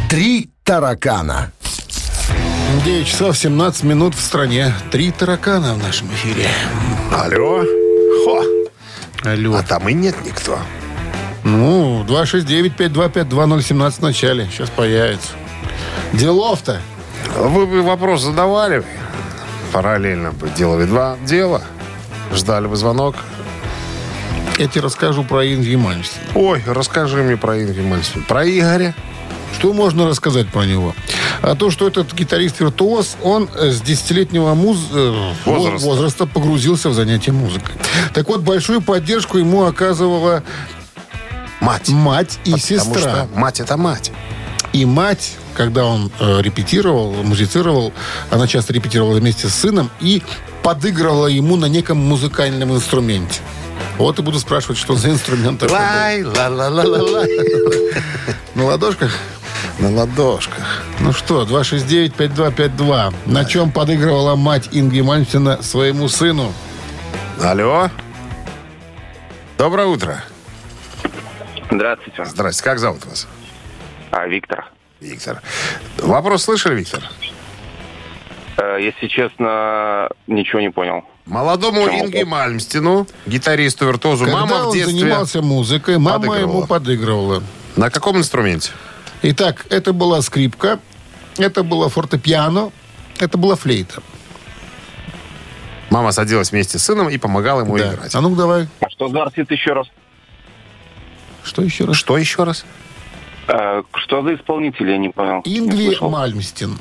Три 0.10 0.50
таракана. 0.66 1.54
9 2.84 3.08
часов 3.08 3.38
17 3.38 3.84
минут 3.84 4.16
в 4.16 4.20
стране. 4.20 4.74
Три 4.92 5.12
таракана 5.12 5.76
в 5.76 5.78
нашем 5.78 6.10
эфире. 6.10 6.50
Алло. 7.10 7.64
Хо. 8.26 8.44
Алло. 9.24 9.56
А 9.56 9.64
там 9.64 9.88
и 9.88 9.94
нет 9.94 10.16
никто. 10.26 10.60
Ну, 11.46 12.04
269-5252-017 12.04 13.92
в 13.92 14.02
начале. 14.02 14.50
Сейчас 14.52 14.70
появится. 14.70 15.30
Делов-то. 16.12 16.82
Вы 17.38 17.66
бы 17.66 17.82
вопрос 17.82 18.24
задавали. 18.24 18.84
Параллельно 19.72 20.34
бы 20.34 20.50
делали 20.50 20.84
два 20.84 21.16
дела. 21.26 21.64
Ждали 22.34 22.68
бы 22.68 22.76
звонок. 22.76 23.16
Я 24.58 24.68
тебе 24.68 24.82
расскажу 24.82 25.24
про 25.24 25.46
Инги 25.46 25.76
Мальмстена. 25.76 26.24
Ой, 26.36 26.64
расскажи 26.66 27.18
мне 27.18 27.36
про 27.38 27.62
Инги 27.62 27.82
Мальцман. 27.82 28.24
Про 28.26 28.46
Игоря. 28.48 28.94
Что 29.58 29.74
можно 29.74 30.08
рассказать 30.08 30.48
про 30.50 30.66
него? 30.66 30.96
А 31.42 31.56
то, 31.56 31.72
что 31.72 31.88
этот 31.88 32.14
гитарист-виртуоз, 32.14 33.18
он 33.22 33.50
э, 33.56 33.72
с 33.72 33.82
десятилетнего 33.82 34.54
муз... 34.54 34.78
э, 34.94 35.32
Возраста. 35.46 35.86
возраста 35.86 36.26
погрузился 36.26 36.90
в 36.90 36.94
занятие 36.94 37.32
музыкой. 37.32 37.76
Так 38.14 38.28
вот, 38.28 38.42
большую 38.42 38.82
поддержку 38.82 39.38
ему 39.38 39.66
оказывала 39.66 40.44
Мать. 41.60 41.90
мать 41.90 42.40
и 42.46 42.52
Потому 42.54 42.60
сестра. 42.66 43.00
что 43.00 43.28
мать 43.36 43.60
это 43.60 43.78
мать. 43.78 44.12
И 44.74 44.86
мать, 44.86 45.34
когда 45.56 45.86
он 45.86 46.12
э, 46.20 46.42
репетировал, 46.42 47.12
музицировал, 47.24 47.94
она 48.30 48.48
часто 48.48 48.74
репетировала 48.74 49.16
вместе 49.18 49.48
с 49.48 49.56
сыном 49.56 49.90
и 50.00 50.22
подыгрывала 50.64 51.28
ему 51.28 51.56
на 51.56 51.66
неком 51.66 51.98
музыкальном 51.98 52.74
инструменте. 52.74 53.42
Вот 53.98 54.20
и 54.20 54.22
буду 54.22 54.40
спрашивать, 54.40 54.78
что 54.78 54.96
за 54.96 55.10
инструмент. 55.10 55.62
Лай, 55.70 56.24
ла 56.24 56.48
ла 56.48 56.70
ла 56.70 56.84
ла 56.84 57.02
ла 57.02 57.26
На 58.56 58.66
ладошках? 58.66 59.12
На 59.80 59.92
ладошках. 59.92 60.84
Ну 61.00 61.14
что, 61.14 61.44
269-5252. 61.44 63.14
На 63.26 63.46
чем 63.46 63.72
подыгрывала 63.72 64.36
мать 64.36 64.70
Инги 64.72 65.02
Мальмстина 65.02 65.62
своему 65.62 66.08
сыну? 66.08 66.54
Алло. 67.42 67.90
Доброе 69.58 69.88
утро. 69.88 70.24
Здравствуйте. 71.72 72.26
Здрасте. 72.26 72.64
Как 72.64 72.80
зовут 72.80 73.06
вас? 73.06 73.28
А, 74.12 74.28
Виктор. 74.28 74.66
Виктор. 75.02 75.42
Вопрос 75.98 76.44
слышали, 76.44 76.76
Виктор? 76.76 77.04
Э, 78.58 78.78
если 78.80 79.08
честно, 79.08 80.08
ничего 80.28 80.62
не 80.62 80.70
понял. 80.70 81.04
Молодому? 81.26 81.88
Инге 81.88 82.24
Мальмстину, 82.26 83.08
гитаристу, 83.26 83.88
виртуозу, 83.88 84.26
Когда 84.26 84.42
мама 84.42 84.58
в 84.64 84.68
он 84.68 84.74
детстве... 84.74 85.00
занимался 85.00 85.42
музыкой, 85.42 85.98
мама 85.98 86.20
подыгрывала. 86.28 86.58
ему 86.58 86.68
подыгрывала. 86.68 87.44
На 87.76 87.90
каком 87.90 88.18
инструменте? 88.18 88.72
Итак, 89.24 89.66
это 89.70 89.92
была 89.94 90.22
скрипка, 90.22 90.80
это 91.38 91.64
было 91.64 91.90
фортепиано, 91.90 92.72
это 93.20 93.38
была 93.38 93.56
флейта. 93.56 94.02
Мама 95.90 96.12
садилась 96.12 96.52
вместе 96.52 96.78
с 96.80 96.84
сыном 96.84 97.10
и 97.10 97.18
помогала 97.18 97.62
ему 97.62 97.78
Да. 97.78 97.94
играть. 97.94 98.14
А 98.16 98.22
ну 98.22 98.36
давай. 98.36 98.68
А 98.80 98.90
что 98.90 99.10
за 99.10 99.24
артист 99.24 99.52
еще 99.52 99.74
раз? 99.74 99.88
Что 101.44 101.64
еще 101.64 101.86
раз? 101.86 101.96
Что 101.98 102.18
еще 102.18 102.44
раз? 102.44 102.66
Э, 103.54 103.84
что 103.96 104.22
за 104.24 104.36
исполнитель, 104.36 104.90
я 104.90 104.98
не 104.98 105.10
понял. 105.10 105.42
Не 105.46 105.60
Ингви 105.60 105.86
слышал. 105.88 106.10
Мальмстин. 106.10 106.78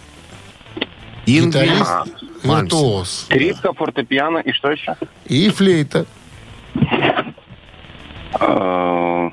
Гитарист, 1.27 1.83
А. 1.87 2.05
виртуоз. 2.43 3.23
Скрипка, 3.27 3.73
фортепиано 3.73 4.39
и 4.39 4.53
что 4.53 4.71
еще? 4.71 4.97
И 5.27 5.49
флейта. 5.51 6.07
Э, 8.41 9.31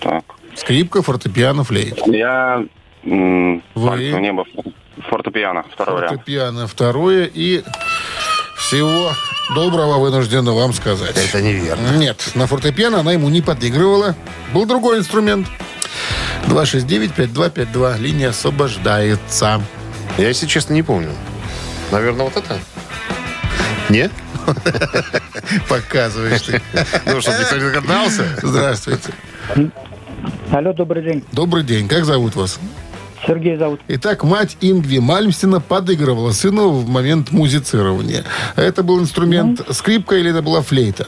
так. 0.00 0.24
Скрипка, 0.56 1.02
фортепиано, 1.02 1.64
флейта. 1.64 2.10
Я... 2.10 2.64
м, 3.04 3.62
Вы? 3.74 4.12
не 4.20 4.32
было. 4.32 4.46
Фортепиано, 5.08 5.64
второй 5.70 5.96
вариант. 5.96 6.12
Фортепиано 6.16 6.66
второе 6.66 7.30
и 7.32 7.62
всего 8.56 9.10
доброго 9.54 9.98
вынуждена 9.98 10.52
вам 10.52 10.72
сказать. 10.72 11.16
Это 11.16 11.42
неверно. 11.42 11.96
Нет, 11.96 12.32
на 12.34 12.46
фортепиано 12.46 13.00
она 13.00 13.12
ему 13.12 13.28
не 13.28 13.42
подыгрывала. 13.42 14.14
Был 14.52 14.66
другой 14.66 14.98
инструмент. 14.98 15.46
269-5252. 16.48 17.98
Линия 17.98 18.30
освобождается. 18.30 19.60
Я, 20.18 20.28
если 20.28 20.46
честно, 20.46 20.74
не 20.74 20.82
помню. 20.82 21.10
Наверное, 21.90 22.24
вот 22.24 22.36
это? 22.36 22.58
Нет? 23.88 24.10
Показываешь 25.68 26.42
ты. 26.42 26.60
Ну, 27.06 27.20
чтобы 27.20 27.38
никто 27.38 27.56
не 27.56 27.62
догадался. 27.62 28.24
Здравствуйте. 28.42 29.10
Алло, 30.50 30.72
добрый 30.72 31.02
день. 31.02 31.24
Добрый 31.32 31.64
день. 31.64 31.88
Как 31.88 32.04
зовут 32.04 32.34
вас? 32.36 32.58
Сергей 33.26 33.56
зовут. 33.56 33.80
Итак, 33.88 34.22
мать 34.24 34.56
Ингви 34.60 34.98
Мальмстина 34.98 35.60
подыгрывала 35.60 36.32
сыну 36.32 36.70
в 36.70 36.88
момент 36.88 37.30
музицирования. 37.32 38.24
Это 38.56 38.82
был 38.82 39.00
инструмент 39.00 39.62
скрипка 39.70 40.16
или 40.16 40.30
это 40.30 40.42
была 40.42 40.60
флейта? 40.62 41.06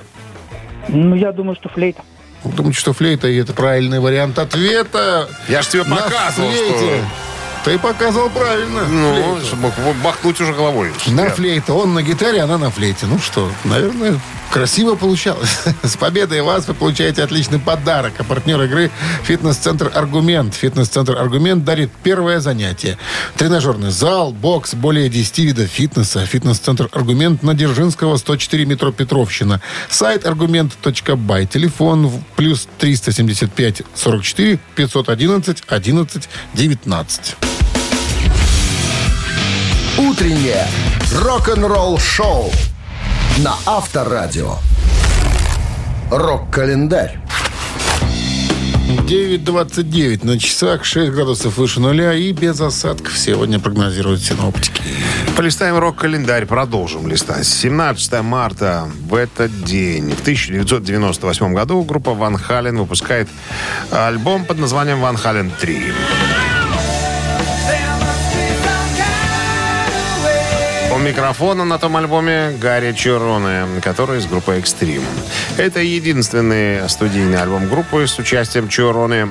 Ну, 0.89 1.15
я 1.15 1.33
думаю, 1.33 1.57
что 1.57 1.69
флейта. 1.69 2.03
Думаете, 2.55 2.79
что 2.79 2.93
флейта, 2.93 3.29
и 3.29 3.37
это 3.37 3.53
правильный 3.53 4.01
вариант 4.01 4.39
ответа. 4.39 5.29
Я 5.49 5.63
ж 5.63 5.67
тебе 5.69 5.85
На 5.85 5.97
показывал, 5.97 6.51
флейте. 6.51 6.77
что... 6.77 7.01
Ты 7.65 7.79
показал 7.81 8.31
правильно. 8.31 8.85
Ну, 8.85 9.41
чтобы 9.45 9.73
мог 9.85 9.97
бахнуть 9.97 10.41
уже 10.41 10.53
головой. 10.55 10.93
На 11.09 11.31
флейте. 11.31 11.73
Он 11.73 11.95
на 11.95 12.03
гитаре, 12.03 12.41
она 12.41 12.59
на 12.59 12.71
флейте. 12.71 13.07
Ну 13.07 13.19
что, 13.19 13.51
наверное, 13.65 14.21
красиво 14.51 14.95
получалось. 14.95 15.59
С 15.83 15.97
победой 15.97 16.43
вас 16.43 16.67
вы 16.69 16.75
получаете 16.75 17.23
отличный 17.23 17.59
подарок. 17.59 18.15
А 18.19 18.25
партнер 18.25 18.61
игры 18.63 18.91
«Фитнес-центр 19.25 19.91
Аргумент». 19.95 20.55
«Фитнес-центр 20.55 21.17
Аргумент» 21.17 21.65
дарит 21.65 21.91
первое 22.03 22.41
занятие. 22.41 22.99
Тренажерный 23.37 23.91
зал, 23.91 24.33
бокс, 24.33 24.75
более 24.75 25.09
10 25.09 25.39
видов 25.39 25.69
фитнеса. 25.69 26.25
«Фитнес-центр 26.27 26.89
Аргумент» 26.93 27.43
на 27.43 27.55
Дзержинского, 27.55 28.17
104 28.17 28.65
метро 28.65 28.93
Петровщина. 28.93 29.61
Сайт 29.89 30.27
аргумент.бай. 30.27 31.47
Телефон 31.47 32.11
плюс 32.37 32.69
375 32.79 33.83
44 33.95 34.59
511 34.75 35.63
11 35.67 36.29
19. 36.55 37.37
Утреннее 39.99 40.67
рок-н-ролл-шоу 41.13 42.53
на 43.39 43.55
Авторадио. 43.67 44.55
Рок-календарь. 46.11 47.19
9.29 48.87 50.25
на 50.25 50.39
часах, 50.39 50.85
6 50.85 51.13
градусов 51.13 51.59
выше 51.59 51.81
нуля 51.81 52.15
и 52.15 52.33
без 52.33 52.61
осадков 52.61 53.19
сегодня 53.19 53.59
прогнозируют 53.59 54.23
синоптики. 54.23 54.83
Полистаем 55.37 55.77
рок-календарь, 55.77 56.47
продолжим 56.47 57.09
листать. 57.09 57.47
17 57.47 58.23
марта 58.23 58.89
в 59.09 59.15
этот 59.15 59.65
день, 59.65 60.13
в 60.13 60.21
1998 60.21 61.53
году, 61.53 61.83
группа 61.83 62.15
Ван 62.15 62.39
Хален 62.39 62.79
выпускает 62.79 63.29
альбом 63.91 64.45
под 64.45 64.59
названием 64.59 65.01
«Ван 65.01 65.17
Хален 65.17 65.53
3». 65.61 66.56
Микрофона 71.07 71.65
на 71.65 71.79
том 71.79 71.97
альбоме 71.97 72.57
Гарри 72.61 72.93
Чироне, 72.93 73.81
который 73.81 74.19
из 74.19 74.27
группы 74.27 74.57
Extreme. 74.59 75.05
Это 75.57 75.81
единственный 75.81 76.89
студийный 76.89 77.41
альбом 77.41 77.69
группы 77.69 78.09
с 78.09 78.19
участием 78.19 78.69
Чироне 78.69 79.29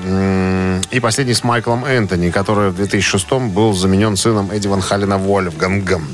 и 0.89 0.99
последний 1.01 1.33
с 1.33 1.43
Майклом 1.43 1.83
Энтони, 1.83 2.29
который 2.29 2.69
в 2.69 2.75
2006 2.75 3.31
был 3.53 3.73
заменен 3.73 4.15
сыном 4.15 4.51
Эдди 4.51 4.67
Ван 4.67 4.81
Халена 4.81 5.17
Вольфгангом. 5.17 6.07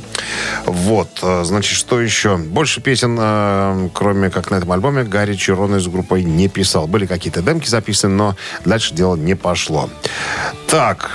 Вот, 0.66 1.20
э, 1.22 1.44
значит, 1.44 1.78
что 1.78 2.02
еще? 2.02 2.38
Больше 2.38 2.82
песен, 2.82 3.18
э, 3.20 3.90
кроме 3.94 4.30
как 4.30 4.52
на 4.52 4.56
этом 4.56 4.72
альбоме, 4.72 5.04
Гарри 5.04 5.36
Чироне 5.36 5.80
с 5.80 5.88
группой 5.88 6.24
не 6.24 6.48
писал. 6.48 6.88
Были 6.88 7.06
какие-то 7.06 7.42
демки 7.42 7.68
записаны, 7.68 8.14
но 8.16 8.36
дальше 8.66 8.94
дело 8.94 9.16
не 9.16 9.36
пошло. 9.36 9.90
Так, 10.68 11.10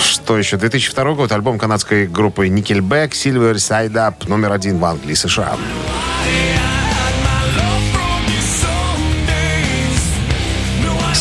что 0.00 0.36
еще? 0.38 0.56
2002 0.56 1.14
год. 1.14 1.32
Альбом 1.32 1.58
канадской 1.58 2.06
группы 2.06 2.48
Nickelback 2.48 3.10
Silver 3.10 3.54
Side 3.54 3.92
Up 3.92 4.28
номер 4.28 4.52
один 4.52 4.78
в 4.78 4.84
Англии, 4.84 5.14
США. 5.14 5.56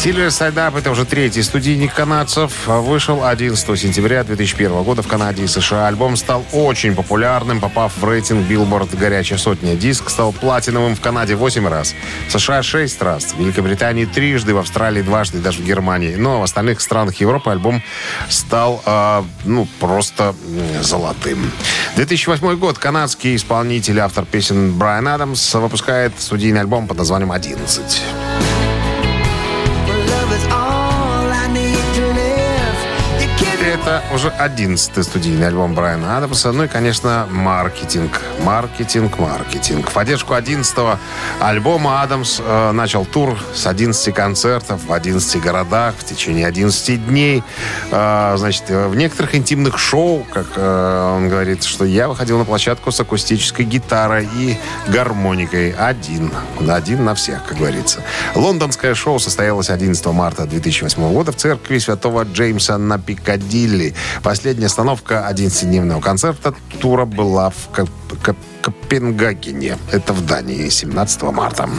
Silver 0.08 0.54
Up 0.54 0.78
это 0.78 0.90
уже 0.90 1.04
третий 1.04 1.44
студийник 1.44 1.94
канадцев. 1.94 2.66
Вышел 2.66 3.26
11 3.26 3.78
сентября 3.78 4.24
2001 4.24 4.84
года 4.84 5.02
в 5.02 5.08
Канаде 5.08 5.44
и 5.44 5.48
США. 5.48 5.88
Альбом 5.88 6.16
стал 6.16 6.46
очень 6.54 6.96
популярным, 6.96 7.60
попав 7.60 7.92
в 7.98 8.06
рейтинг 8.06 8.50
Billboard 8.50 8.98
«Горячая 8.98 9.38
сотня». 9.38 9.76
Диск 9.76 10.10
стал 10.10 10.32
платиновым 10.32 10.96
в 10.96 11.02
Канаде 11.02 11.36
8 11.36 11.68
раз, 11.68 11.94
в 12.30 12.32
США 12.32 12.64
6 12.64 13.02
раз, 13.02 13.34
в 13.34 13.40
Великобритании 13.40 14.06
трижды, 14.06 14.54
в 14.54 14.60
Австралии 14.60 15.02
дважды, 15.02 15.40
даже 15.40 15.62
в 15.62 15.66
Германии. 15.66 16.16
Но 16.16 16.40
в 16.40 16.44
остальных 16.44 16.80
странах 16.80 17.16
Европы 17.18 17.52
альбом 17.52 17.84
стал, 18.30 18.82
э, 18.86 19.24
ну, 19.44 19.68
просто 19.82 20.34
золотым. 20.80 21.52
2008 21.98 22.56
год. 22.56 22.78
Канадский 22.78 23.36
исполнитель, 23.36 24.00
автор 24.00 24.24
песен 24.24 24.72
Брайан 24.72 25.10
Адамс 25.10 25.56
выпускает 25.56 26.14
студийный 26.18 26.62
альбом 26.62 26.88
под 26.88 26.98
названием 26.98 27.34
«11». 27.34 28.27
Это 33.88 34.04
уже 34.14 34.28
одиннадцатый 34.32 35.02
студийный 35.02 35.48
альбом 35.48 35.74
Брайана 35.74 36.18
Адамса. 36.18 36.52
Ну 36.52 36.66
и, 36.66 36.68
конечно, 36.68 37.26
маркетинг. 37.32 38.22
Маркетинг, 38.42 39.18
маркетинг. 39.18 39.90
В 39.90 39.94
поддержку 39.94 40.34
11 40.34 40.76
альбома 41.40 42.02
Адамс 42.02 42.42
э, 42.44 42.72
начал 42.74 43.06
тур 43.06 43.40
с 43.56 43.66
11 43.66 44.14
концертов 44.14 44.84
в 44.84 44.92
11 44.92 45.42
городах 45.42 45.96
в 45.98 46.04
течение 46.04 46.48
11 46.48 47.08
дней. 47.08 47.44
Э, 47.92 48.36
значит, 48.36 48.66
э, 48.68 48.90
в 48.90 48.96
некоторых 48.98 49.36
интимных 49.36 49.80
шоу, 49.80 50.28
как 50.34 50.48
э, 50.58 51.14
он 51.16 51.30
говорит, 51.30 51.64
что 51.64 51.86
я 51.86 52.10
выходил 52.10 52.38
на 52.40 52.44
площадку 52.44 52.92
с 52.92 53.00
акустической 53.00 53.64
гитарой 53.64 54.28
и 54.36 54.58
гармоникой. 54.90 55.72
Один. 55.72 56.34
Один 56.68 57.06
на 57.06 57.16
всех, 57.16 57.46
как 57.46 57.58
говорится. 57.58 58.04
Лондонское 58.36 58.94
шоу 58.96 59.18
состоялось 59.20 59.70
11 59.70 60.06
марта 60.08 60.46
2008 60.46 61.14
года 61.14 61.32
в 61.32 61.38
церкви 61.38 61.78
святого 61.78 62.24
Джеймса 62.26 62.78
на 62.78 63.00
Пикадилли. 63.00 63.77
Последняя 64.24 64.68
остановка 64.68 65.28
11-дневного 65.32 66.02
концерта 66.02 66.54
тура 66.82 67.06
была 67.06 67.50
в 67.50 67.70
Коп- 67.74 67.90
Коп- 68.24 68.38
Копенгагене. 68.62 69.78
Это 69.92 70.14
в 70.14 70.26
Дании 70.26 70.70
17 70.70 71.24
марта. 71.32 71.70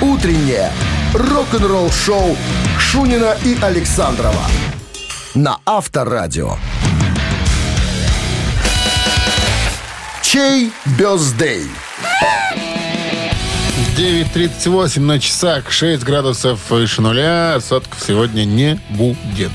Утреннее 0.00 0.70
рок-н-ролл-шоу 1.14 2.36
Шунина 2.78 3.36
и 3.44 3.56
Александрова 3.60 4.44
на 5.34 5.58
Авторадио. 5.66 6.56
Чей 10.22 10.70
бездей? 10.98 11.64
9.38 13.96 15.00
на 15.00 15.18
часах, 15.20 15.70
6 15.70 16.02
градусов 16.04 16.58
выше 16.70 17.02
нуля. 17.02 17.56
Осадков 17.56 17.98
сегодня 18.06 18.44
не 18.44 18.80
будет. 18.90 19.50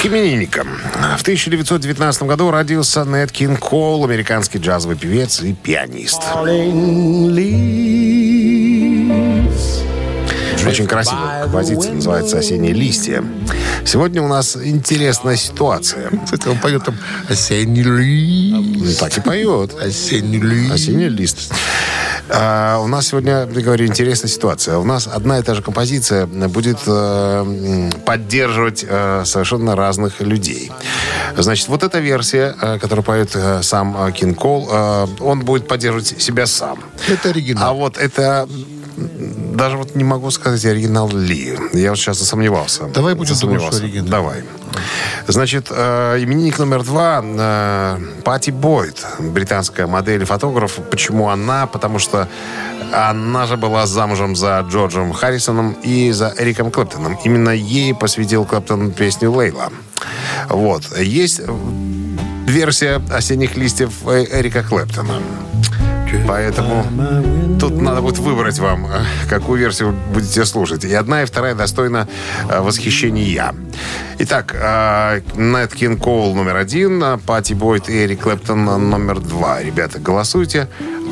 К 0.00 0.06
именинникам. 0.06 0.66
В 1.18 1.20
1919 1.20 2.22
году 2.22 2.50
родился 2.50 3.04
Нед 3.04 3.30
Кинг 3.32 3.60
Коул, 3.60 4.02
американский 4.02 4.56
джазовый 4.56 4.96
певец 4.96 5.42
и 5.42 5.52
пианист. 5.52 6.22
Очень 10.66 10.86
красивая 10.86 11.42
композиция, 11.42 11.92
называется 11.92 12.38
«Осенние 12.38 12.72
листья». 12.72 13.22
Сегодня 13.84 14.22
у 14.22 14.28
нас 14.28 14.56
интересная 14.56 15.36
ситуация. 15.36 16.10
Кстати, 16.24 16.48
он 16.48 16.58
поет 16.58 16.82
там 16.84 16.96
«Осенний 17.28 17.82
лист». 17.82 19.00
Так 19.00 19.18
и 19.18 19.20
поет. 19.20 19.74
«Осенний 19.82 20.40
лист». 20.40 20.72
Осенний 20.72 21.08
лист. 21.08 21.52
А, 22.32 22.78
у 22.78 22.86
нас 22.86 23.08
сегодня, 23.08 23.48
я 23.52 23.60
говорю, 23.62 23.86
интересная 23.86 24.30
ситуация. 24.30 24.78
У 24.78 24.84
нас 24.84 25.06
одна 25.06 25.38
и 25.38 25.42
та 25.42 25.54
же 25.54 25.62
композиция 25.62 26.26
будет 26.26 26.78
э, 26.86 27.90
поддерживать 28.06 28.84
э, 28.88 29.22
совершенно 29.24 29.76
разных 29.76 30.20
людей. 30.20 30.70
Значит, 31.36 31.68
вот 31.68 31.82
эта 31.82 31.98
версия, 31.98 32.54
э, 32.60 32.78
которую 32.78 33.04
поет 33.04 33.30
э, 33.34 33.62
сам 33.62 33.96
э, 34.06 34.12
Кинг 34.12 34.38
Кол, 34.38 34.68
э, 34.70 35.06
он 35.20 35.40
будет 35.40 35.66
поддерживать 35.68 36.22
себя 36.22 36.46
сам. 36.46 36.78
Это 37.08 37.28
А 37.28 37.30
оригинал. 37.30 37.74
вот 37.76 37.98
это 37.98 38.48
даже 38.96 39.76
вот 39.76 39.94
не 39.96 40.04
могу 40.04 40.30
сказать, 40.30 40.64
оригинал 40.64 41.10
ли. 41.10 41.56
Я 41.72 41.90
вот 41.90 41.98
сейчас 41.98 42.18
засомневался. 42.18 42.84
Давай 42.94 43.14
будем 43.14 43.36
думать, 43.38 43.62
что 43.62 43.76
оригинал. 43.76 44.08
Давай. 44.10 44.44
Значит, 45.26 45.68
э, 45.70 46.16
именинник 46.20 46.58
номер 46.58 46.82
два 46.82 47.22
э, 47.24 47.98
Пати 48.24 48.50
Бойд, 48.50 49.04
британская 49.18 49.86
модель 49.86 50.22
и 50.22 50.24
фотограф. 50.24 50.78
Почему 50.90 51.28
она? 51.28 51.66
Потому 51.66 51.98
что 51.98 52.28
она 52.92 53.46
же 53.46 53.56
была 53.56 53.86
замужем 53.86 54.34
за 54.34 54.64
Джорджем 54.68 55.12
Харрисоном 55.12 55.72
и 55.84 56.10
за 56.12 56.34
Эриком 56.36 56.70
Клэптоном. 56.70 57.18
Именно 57.24 57.50
ей 57.50 57.94
посвятил 57.94 58.44
Клэптон 58.44 58.92
песню 58.92 59.30
«Лейла». 59.30 59.70
Вот. 60.48 60.98
Есть 60.98 61.40
версия 62.46 63.00
«Осенних 63.10 63.56
листьев» 63.56 63.92
э, 64.06 64.24
Эрика 64.32 64.62
Клэптона. 64.62 65.20
Поэтому 66.26 66.84
тут 67.60 67.80
надо 67.80 68.00
будет 68.00 68.18
выбрать 68.18 68.58
вам, 68.58 68.86
э, 68.86 69.04
какую 69.28 69.60
версию 69.60 69.94
будете 70.12 70.44
слушать. 70.44 70.84
И 70.84 70.92
одна, 70.94 71.22
и 71.22 71.26
вторая 71.26 71.54
достойна 71.54 72.08
э, 72.48 72.60
восхищения. 72.60 73.54
Итак, 74.18 74.54
Нэт 75.36 75.74
Кинг 75.74 76.02
Коул 76.02 76.34
номер 76.34 76.56
один, 76.56 77.02
э, 77.02 77.18
Пати 77.18 77.54
Бойт 77.54 77.88
и 77.88 78.04
Эрик 78.04 78.20
Клэптон 78.22 78.64
номер 78.64 79.20
два. 79.20 79.62
Ребята, 79.62 79.98
голосуйте. 79.98 80.68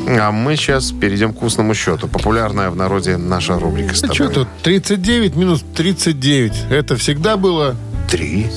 А 0.07 0.31
мы 0.31 0.55
сейчас 0.55 0.91
перейдем 0.91 1.33
к 1.33 1.41
устному 1.43 1.73
счету. 1.73 2.07
Популярная 2.07 2.69
в 2.69 2.75
народе 2.75 3.17
наша 3.17 3.59
рубрика 3.59 3.93
с 3.95 3.99
А 3.99 4.01
тобой. 4.07 4.15
что 4.15 4.29
тут? 4.29 4.47
39 4.63 5.35
минус 5.35 5.63
39. 5.75 6.53
Это 6.69 6.95
всегда 6.95 7.37
было. 7.37 7.75
Три. 8.09 8.47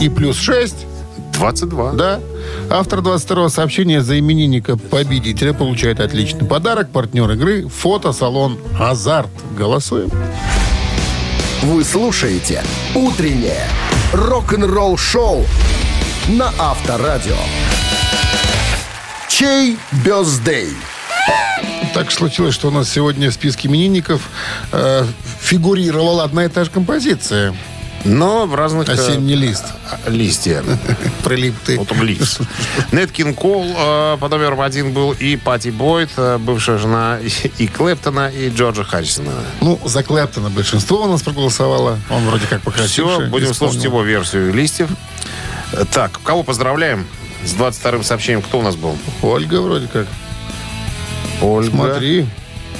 И 0.00 0.08
плюс 0.08 0.36
6. 0.38 0.86
22. 1.34 1.92
Да. 1.92 2.20
Автор 2.70 3.00
22-го 3.00 3.48
сообщения 3.48 4.00
за 4.00 4.18
именинника 4.18 4.76
победителя 4.76 5.52
получает 5.52 6.00
отличный 6.00 6.46
подарок. 6.46 6.90
Партнер 6.90 7.30
игры 7.32 7.68
фотосалон 7.68 8.58
«Азарт». 8.78 9.30
Голосуем. 9.56 10.10
Вы 11.62 11.84
слушаете 11.84 12.62
«Утреннее 12.94 13.66
рок-н-ролл-шоу» 14.12 15.44
на 16.28 16.52
Авторадио. 16.58 17.36
Чей 19.28 19.76
бездей? 20.04 20.70
Так 21.94 22.10
случилось, 22.10 22.54
что 22.54 22.68
у 22.68 22.70
нас 22.70 22.88
сегодня 22.90 23.30
в 23.30 23.34
списке 23.34 23.68
именинников 23.68 24.28
э, 24.72 25.04
фигурировала 25.40 26.24
одна 26.24 26.46
и 26.46 26.48
та 26.48 26.64
же 26.64 26.70
композиция. 26.70 27.54
Но 28.04 28.46
в 28.46 28.54
разных... 28.54 28.88
э, 28.88 28.92
«Осенний 28.92 29.34
лист». 29.34 29.64
Листья. 30.06 30.64
Прилип 31.24 31.54
ты. 31.64 31.78
Вот 31.78 31.92
он 31.92 32.02
лист. 32.02 32.40
Нет 32.90 33.12
Кинг 33.12 33.38
Кол 33.38 33.66
э, 33.76 34.16
по 34.18 34.28
номеру 34.28 34.60
один 34.60 34.92
был 34.92 35.12
и 35.12 35.36
Пати 35.36 35.68
Бойт, 35.68 36.10
э, 36.16 36.38
бывшая 36.38 36.78
жена 36.78 37.18
и, 37.58 37.66
Клэптона, 37.68 38.28
и 38.30 38.50
Джорджа 38.50 38.84
Харрисона. 38.84 39.32
Ну, 39.60 39.78
за 39.84 40.02
Клэптона 40.02 40.50
большинство 40.50 41.02
у 41.04 41.08
нас 41.08 41.22
проголосовало. 41.22 41.98
Он 42.10 42.24
вроде 42.26 42.46
как 42.46 42.62
покрасивше. 42.62 43.02
Все, 43.18 43.26
будем 43.28 43.54
слушать 43.54 43.84
его 43.84 44.02
версию 44.02 44.52
листьев. 44.52 44.90
Э, 45.72 45.84
Так, 45.90 46.20
кого 46.24 46.42
поздравляем? 46.42 47.06
С 47.44 47.54
22-м 47.54 48.02
сообщением 48.04 48.42
кто 48.42 48.58
у 48.60 48.62
нас 48.62 48.76
был? 48.76 48.96
Ольга 49.22 49.60
вроде 49.60 49.88
как. 49.88 50.06
Ольга. 51.40 51.70
Смотри. 51.70 52.26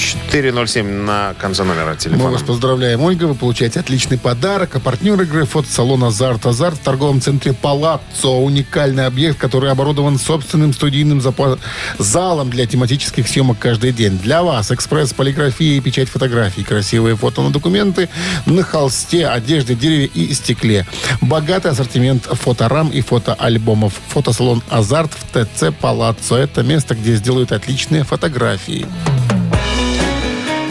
407 0.02 0.86
на 0.86 1.34
конце 1.38 1.62
номера 1.64 1.92
Мы 1.92 1.96
телефона. 1.96 2.30
вас 2.30 2.42
поздравляем, 2.42 3.00
Ольга. 3.00 3.24
Вы 3.24 3.34
получаете 3.34 3.80
отличный 3.80 4.18
подарок. 4.18 4.74
А 4.76 4.80
партнер 4.80 5.20
игры 5.22 5.46
фотосалон 5.46 6.04
«Азарт». 6.04 6.44
«Азарт» 6.46 6.76
в 6.76 6.80
торговом 6.80 7.20
центре 7.20 7.52
«Палаццо». 7.52 8.28
Уникальный 8.28 9.06
объект, 9.06 9.38
который 9.38 9.70
оборудован 9.70 10.18
собственным 10.18 10.72
студийным 10.72 11.18
запа- 11.20 11.58
залом 11.98 12.50
для 12.50 12.66
тематических 12.66 13.28
съемок 13.28 13.58
каждый 13.58 13.92
день. 13.92 14.18
Для 14.18 14.42
вас 14.42 14.70
экспресс, 14.70 15.12
полиграфия 15.12 15.76
и 15.76 15.80
печать 15.80 16.08
фотографий. 16.08 16.64
Красивые 16.64 17.16
фото 17.16 17.42
на 17.42 17.50
документы 17.50 18.08
на 18.46 18.62
холсте, 18.62 19.26
одежде, 19.26 19.74
дереве 19.74 20.06
и 20.06 20.34
стекле. 20.34 20.86
Богатый 21.20 21.70
ассортимент 21.70 22.24
фоторам 22.24 22.88
и 22.88 23.00
фотоальбомов. 23.00 23.94
Фотосалон 24.08 24.62
«Азарт» 24.68 25.12
в 25.12 25.24
ТЦ 25.44 25.72
«Палаццо». 25.80 26.36
Это 26.36 26.62
место, 26.62 26.94
где 26.94 27.14
сделают 27.14 27.52
отличные 27.52 28.04
фотографии. 28.04 28.86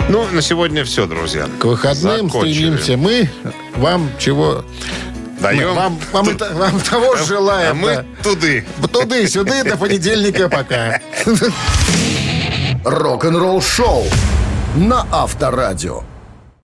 Ну, 0.09 0.25
на 0.31 0.41
сегодня 0.41 0.83
все, 0.83 1.05
друзья. 1.05 1.47
К 1.59 1.65
выходным 1.65 2.27
Закончили. 2.27 2.53
стремимся 2.53 2.97
мы. 2.97 3.29
Вам 3.77 4.09
чего? 4.19 4.65
Даем. 5.39 5.69
Мы 5.69 5.73
Вам, 5.75 5.99
вам, 6.11 6.29
это- 6.29 6.53
вам 6.53 6.79
того 6.81 7.15
же 7.15 7.25
желаем. 7.27 7.71
А 7.71 7.73
мы 7.73 7.95
да. 7.95 8.05
туды. 8.23 8.65
Туды-сюды, 8.91 9.63
до 9.63 9.77
понедельника 9.77 10.49
пока. 10.49 10.99
Рок-н-ролл-шоу 12.83 14.05
на 14.75 15.05
Авторадио. 15.11 16.03